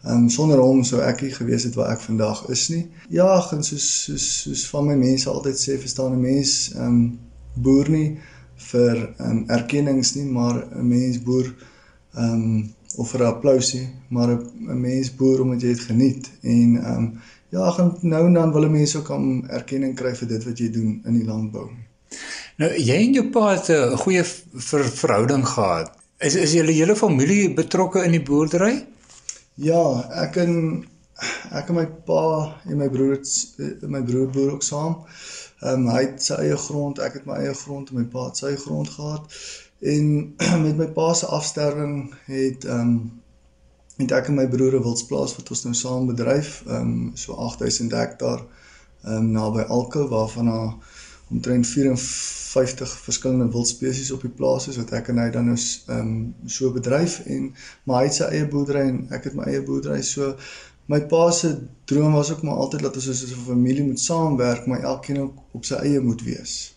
um 0.03 0.27
sonder 0.29 0.59
hom 0.59 0.83
sou 0.85 0.99
ek 1.03 1.23
nie 1.23 1.31
gewees 1.31 1.69
het 1.69 1.79
waar 1.79 1.93
ek 1.95 2.03
vandag 2.03 2.43
is 2.51 2.69
nie. 2.75 2.87
Ja, 3.09 3.29
en 3.53 3.63
soos 3.63 3.87
soos 4.05 4.27
soos 4.43 4.67
van 4.73 4.91
my 4.91 4.97
mense 4.99 5.31
altyd 5.31 5.63
sê, 5.63 5.79
verstaan 5.79 6.19
'n 6.19 6.21
mens 6.21 6.73
um 6.75 6.99
boer 7.55 7.91
nie 7.91 8.19
vir 8.73 9.15
um 9.19 9.45
erkennings 9.47 10.15
nie, 10.17 10.27
maar 10.27 10.67
'n 10.75 10.89
mens 10.89 11.23
boer 11.23 11.55
um 12.17 12.75
of 12.97 13.11
vir 13.11 13.23
'n 13.23 13.33
applousie, 13.35 13.89
maar 14.09 14.35
'n 14.35 14.81
mens 14.81 15.15
boer 15.15 15.41
omdat 15.41 15.63
jy 15.63 15.69
dit 15.69 15.81
geniet 15.91 16.31
en 16.43 16.71
um 16.95 17.13
Ja, 17.51 17.71
gaan 17.71 17.97
nou 18.01 18.27
en 18.27 18.33
dan 18.33 18.53
wil 18.53 18.69
mense 18.71 18.99
ook 18.99 19.11
aan 19.11 19.49
erkenning 19.49 19.95
kry 19.97 20.11
vir 20.15 20.29
dit 20.29 20.45
wat 20.45 20.59
jy 20.59 20.67
doen 20.73 20.99
in 21.09 21.15
die 21.17 21.25
landbou. 21.25 21.71
Nou 22.59 22.69
jy 22.75 22.95
en 23.05 23.13
jou 23.15 23.23
pa 23.31 23.53
het 23.55 23.69
'n 23.71 23.99
goeie 24.03 24.23
ver 24.69 24.85
verhouding 25.01 25.45
gehad. 25.47 25.93
Is 26.19 26.35
is 26.35 26.53
julle 26.53 26.73
hele 26.73 26.97
familie 26.97 27.55
betrokke 27.55 28.03
in 28.05 28.11
die 28.11 28.23
boerdery? 28.31 28.87
Ja, 29.55 29.83
ek 30.25 30.37
en 30.37 30.85
ek 31.53 31.69
en 31.69 31.75
my 31.75 31.87
pa 32.09 32.25
en 32.67 32.79
my 32.79 32.89
broers 32.89 33.55
my 33.83 34.03
broer 34.03 34.27
boer 34.35 34.51
ook 34.53 34.63
saam. 34.63 34.97
Ehm 35.63 35.87
um, 35.87 35.87
hy 35.95 36.03
het 36.03 36.23
sy 36.23 36.35
eie 36.35 36.57
grond, 36.57 36.99
ek 36.99 37.21
het 37.21 37.27
my 37.27 37.39
eie 37.45 37.55
grond 37.55 37.91
en 37.91 38.01
my 38.01 38.05
pa 38.05 38.27
het 38.27 38.43
sy 38.43 38.57
grond 38.57 38.91
gehad. 38.91 39.39
En 39.95 40.35
met 40.67 40.77
my 40.83 40.91
pa 40.99 41.15
se 41.15 41.27
afsterwing 41.27 42.15
het 42.27 42.65
ehm 42.65 42.81
um, 42.81 43.23
met 43.99 44.13
ek 44.13 44.29
en 44.29 44.35
my 44.35 44.49
broer 44.49 44.75
'n 44.75 44.83
wildsplaas 44.83 45.37
wat 45.37 45.51
ons 45.51 45.65
nou 45.65 45.75
saam 45.75 46.11
bedryf, 46.11 46.63
ehm 46.67 46.91
um, 46.91 47.11
so 47.15 47.39
8000 47.39 47.93
hektaar 47.93 48.43
ehm 49.05 49.15
um, 49.15 49.31
naby 49.31 49.63
Alko 49.63 50.09
waarvan 50.09 50.47
daar 50.55 50.75
omtrent 51.31 51.67
54 52.49 52.95
verskillende 53.09 53.53
wildspesies 53.53 54.13
op 54.15 54.25
die 54.25 54.33
plaas 54.41 54.69
is 54.69 54.79
wat 54.81 54.93
ek 54.99 55.11
en 55.13 55.21
hy 55.23 55.29
dan 55.35 55.51
nou 55.53 55.59
ehm 55.59 55.99
um, 55.99 56.35
so 56.47 56.73
bedryf 56.73 57.21
en 57.27 57.53
maar 57.85 58.03
hy 58.03 58.09
het 58.09 58.19
sy 58.19 58.31
eie 58.33 58.49
boerdery 58.55 58.87
en 58.89 59.05
ek 59.19 59.31
het 59.31 59.39
my 59.39 59.47
eie 59.53 59.63
boerdery 59.63 60.03
so 60.03 60.35
my 60.89 61.01
pa 61.13 61.31
se 61.31 61.53
droom 61.85 62.13
was 62.17 62.33
ook 62.33 62.43
maar 62.43 62.57
altyd 62.65 62.83
dat 62.87 62.97
ons 62.97 63.09
as 63.09 63.23
'n 63.23 63.45
familie 63.47 63.85
moet 63.85 64.01
saamwerk 64.01 64.67
maar 64.67 64.81
elkeen 64.81 65.21
ook 65.21 65.35
op 65.53 65.65
sy 65.65 65.75
eie 65.75 66.01
moet 66.01 66.23
wees. 66.23 66.75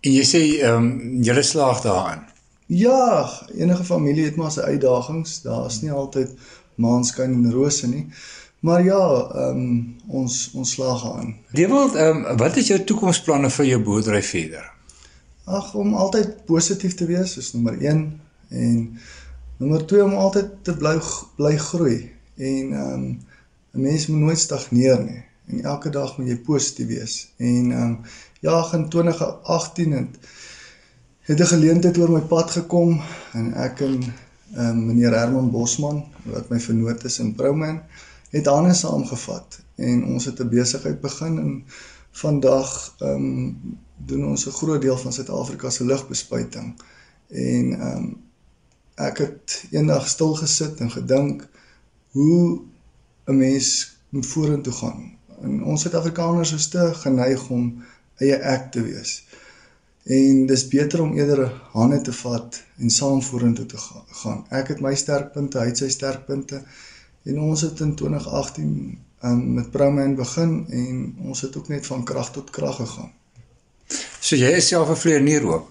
En 0.00 0.12
jy 0.12 0.24
sê 0.24 0.42
ehm 0.62 0.74
um, 0.74 1.22
julle 1.22 1.42
slaag 1.42 1.80
daarin. 1.82 2.22
Ja, 2.66 3.30
enige 3.54 3.84
familie 3.84 4.24
het 4.24 4.36
maar 4.36 4.50
sy 4.50 4.60
uitdagings. 4.60 5.42
Daar's 5.42 5.80
nie 5.80 5.92
altyd 5.92 6.30
maanskyn 6.74 7.32
en 7.32 7.52
rose 7.52 7.88
nie. 7.88 8.06
Maar 8.60 8.84
ja, 8.84 9.28
ehm 9.34 9.58
um, 9.58 9.96
ons 10.06 10.50
ons 10.54 10.70
slaag 10.70 11.04
aan. 11.12 11.36
Dewald, 11.52 11.94
ehm 11.94 12.24
um, 12.24 12.36
wat 12.36 12.56
is 12.56 12.66
jou 12.66 12.84
toekomsplanne 12.84 13.50
vir 13.50 13.66
jou 13.66 13.82
boerdery 13.82 14.22
verder? 14.22 14.66
ag 15.48 15.74
om 15.74 15.94
altyd 15.94 16.44
positief 16.44 16.94
te 16.94 17.06
wees 17.08 17.36
is 17.40 17.52
nommer 17.52 17.78
1 17.80 18.02
en 18.48 18.76
nommer 19.56 19.84
2 19.86 20.04
om 20.04 20.16
altyd 20.24 20.50
te 20.66 20.74
bly 20.76 20.94
bly 21.38 21.54
groei 21.70 21.98
en 22.36 22.74
ehm 22.74 22.92
um, 22.92 23.08
'n 23.72 23.80
mens 23.84 24.06
moet 24.06 24.20
nooit 24.20 24.38
stagneer 24.38 25.00
nie 25.04 25.22
en 25.48 25.62
elke 25.72 25.90
dag 25.90 26.16
moet 26.18 26.28
jy 26.28 26.36
positief 26.36 26.86
wees. 26.86 27.14
En 27.36 27.72
ehm 27.72 27.82
um, 27.82 27.98
ja, 28.40 28.56
in 28.72 28.88
2018 28.88 29.92
het 29.92 30.18
het 31.28 31.40
'n 31.40 31.52
geleentheid 31.54 31.98
oor 31.98 32.10
my 32.10 32.20
pad 32.20 32.50
gekom 32.50 33.00
en 33.32 33.54
ek 33.54 33.80
en 33.80 33.96
ehm 34.02 34.68
um, 34.68 34.86
meneer 34.86 35.18
Herman 35.18 35.50
Bosman 35.50 36.04
wat 36.22 36.48
my 36.48 36.60
vernoot 36.60 37.04
is 37.04 37.18
in 37.18 37.34
Brouman 37.34 37.80
het 38.30 38.46
hande 38.46 38.74
saamgevat 38.74 39.60
en 39.74 40.04
ons 40.04 40.24
het 40.24 40.40
'n 40.40 40.48
besigheid 40.48 41.00
begin 41.00 41.38
en 41.38 41.64
vandag 42.10 42.94
ehm 42.98 43.14
um, 43.14 43.78
doen 43.96 44.26
ons 44.26 44.46
'n 44.46 44.58
groot 44.60 44.82
deel 44.82 44.98
van 44.98 45.12
Suid-Afrika 45.12 45.70
se 45.70 45.84
lugbespuiting. 45.84 46.82
En 47.28 47.72
ehm 47.72 47.96
um, 47.96 48.16
ek 48.94 49.18
het 49.18 49.64
eendag 49.70 50.08
stil 50.08 50.34
gesit 50.34 50.80
en 50.80 50.90
gedink 50.90 51.48
hoe 52.10 52.60
'n 53.24 53.36
mens 53.36 53.96
moet 54.08 54.26
vorentoe 54.26 54.72
gaan 54.72 55.18
en 55.42 55.64
ons 55.64 55.80
Suid-Afrikaners 55.80 56.52
is 56.52 56.68
te 56.68 56.90
geneig 56.94 57.48
om 57.50 57.82
eie 58.18 58.36
ek 58.36 58.70
te 58.72 58.82
wees. 58.82 59.22
En 60.08 60.46
dis 60.46 60.64
beter 60.68 61.02
om 61.02 61.14
eerder 61.16 61.52
hande 61.74 62.00
te 62.00 62.12
vat 62.12 62.62
en 62.78 62.90
saam 62.90 63.22
vorentoe 63.22 63.66
te 63.66 63.78
gaan. 64.22 64.44
Ek 64.48 64.72
het 64.72 64.80
my 64.80 64.94
sterkpunte, 64.96 65.60
hy 65.60 65.70
het 65.70 65.82
sy 65.82 65.90
sterkpunte 65.92 66.62
en 67.28 67.40
ons 67.40 67.60
het 67.66 67.80
in 67.84 67.94
2018 67.94 68.72
um, 69.22 69.42
met 69.54 69.70
Proman 69.70 70.14
begin 70.18 70.54
en 70.68 71.02
ons 71.30 71.40
het 71.40 71.56
ook 71.56 71.68
net 71.68 71.86
van 71.86 72.04
krag 72.04 72.32
tot 72.32 72.50
krag 72.50 72.76
gegaan. 72.76 73.12
So 74.20 74.36
jy 74.36 74.54
is 74.60 74.68
self 74.68 74.90
'n 74.90 75.02
vlieënier 75.02 75.44
ook. 75.46 75.68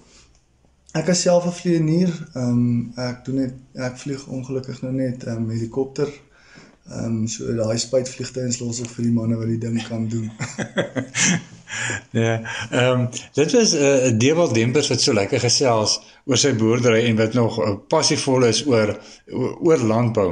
Ek 0.94 1.08
is 1.14 1.22
self 1.22 1.46
'n 1.46 1.58
vlieënier. 1.62 2.14
Ehm 2.34 2.50
um, 2.50 2.92
ek 2.96 3.26
doen 3.26 3.36
net 3.36 3.54
ek 3.74 3.98
vlieg 3.98 4.28
ongelukkig 4.28 4.82
nou 4.82 4.94
net 4.94 5.26
'n 5.26 5.30
um, 5.30 5.50
helikopter 5.50 6.10
Ehm 6.88 7.06
um, 7.06 7.28
so 7.28 7.52
daai 7.52 7.76
spuitvliegtuie 7.84 8.54
los 8.62 8.78
ek 8.80 8.92
vir 8.96 9.10
die 9.10 9.16
manne 9.16 9.36
wat 9.36 9.50
die 9.52 9.60
ding 9.60 9.76
kan 9.90 10.06
doen. 10.08 10.30
ja. 12.12 12.42
Ehm 12.72 13.00
um, 13.00 13.10
dit 13.34 13.52
was 13.52 13.74
'n 13.74 13.78
uh, 13.78 14.18
Dewald 14.20 14.54
Dempers 14.54 14.88
wat 14.88 15.02
so 15.02 15.14
lekker 15.14 15.40
gesels 15.40 16.00
oor 16.26 16.38
sy 16.38 16.54
boerdery 16.56 17.06
en 17.06 17.16
wat 17.16 17.34
nog 17.34 17.60
uh, 17.60 17.76
passievol 17.88 18.46
is 18.46 18.66
oor 18.66 18.98
oor 19.60 19.78
landbou. 19.78 20.30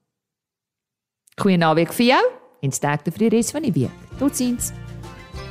Goeie 1.41 1.57
naweek 1.57 1.89
vir 1.97 2.05
jou 2.05 2.21
en 2.61 2.73
sterkte 2.75 3.09
vir 3.15 3.23
die 3.23 3.29
res 3.33 3.47
van 3.49 3.63
die 3.65 3.71
week. 3.73 4.01
Totsiens. 4.19 4.69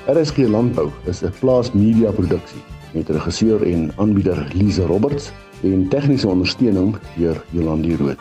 RSG 0.06 0.46
Landbou 0.46 0.86
is 1.10 1.24
'n 1.24 1.34
plaas 1.40 1.72
media 1.72 2.12
produksie 2.14 2.62
met 2.94 3.10
regisseur 3.10 3.62
en 3.66 3.90
aanbieder 3.96 4.38
Lize 4.54 4.86
Roberts 4.86 5.32
en 5.62 5.88
tegniese 5.88 6.28
ondersteuning 6.28 6.94
deur 7.16 7.42
Jolande 7.50 7.96
Rooi. 7.96 8.16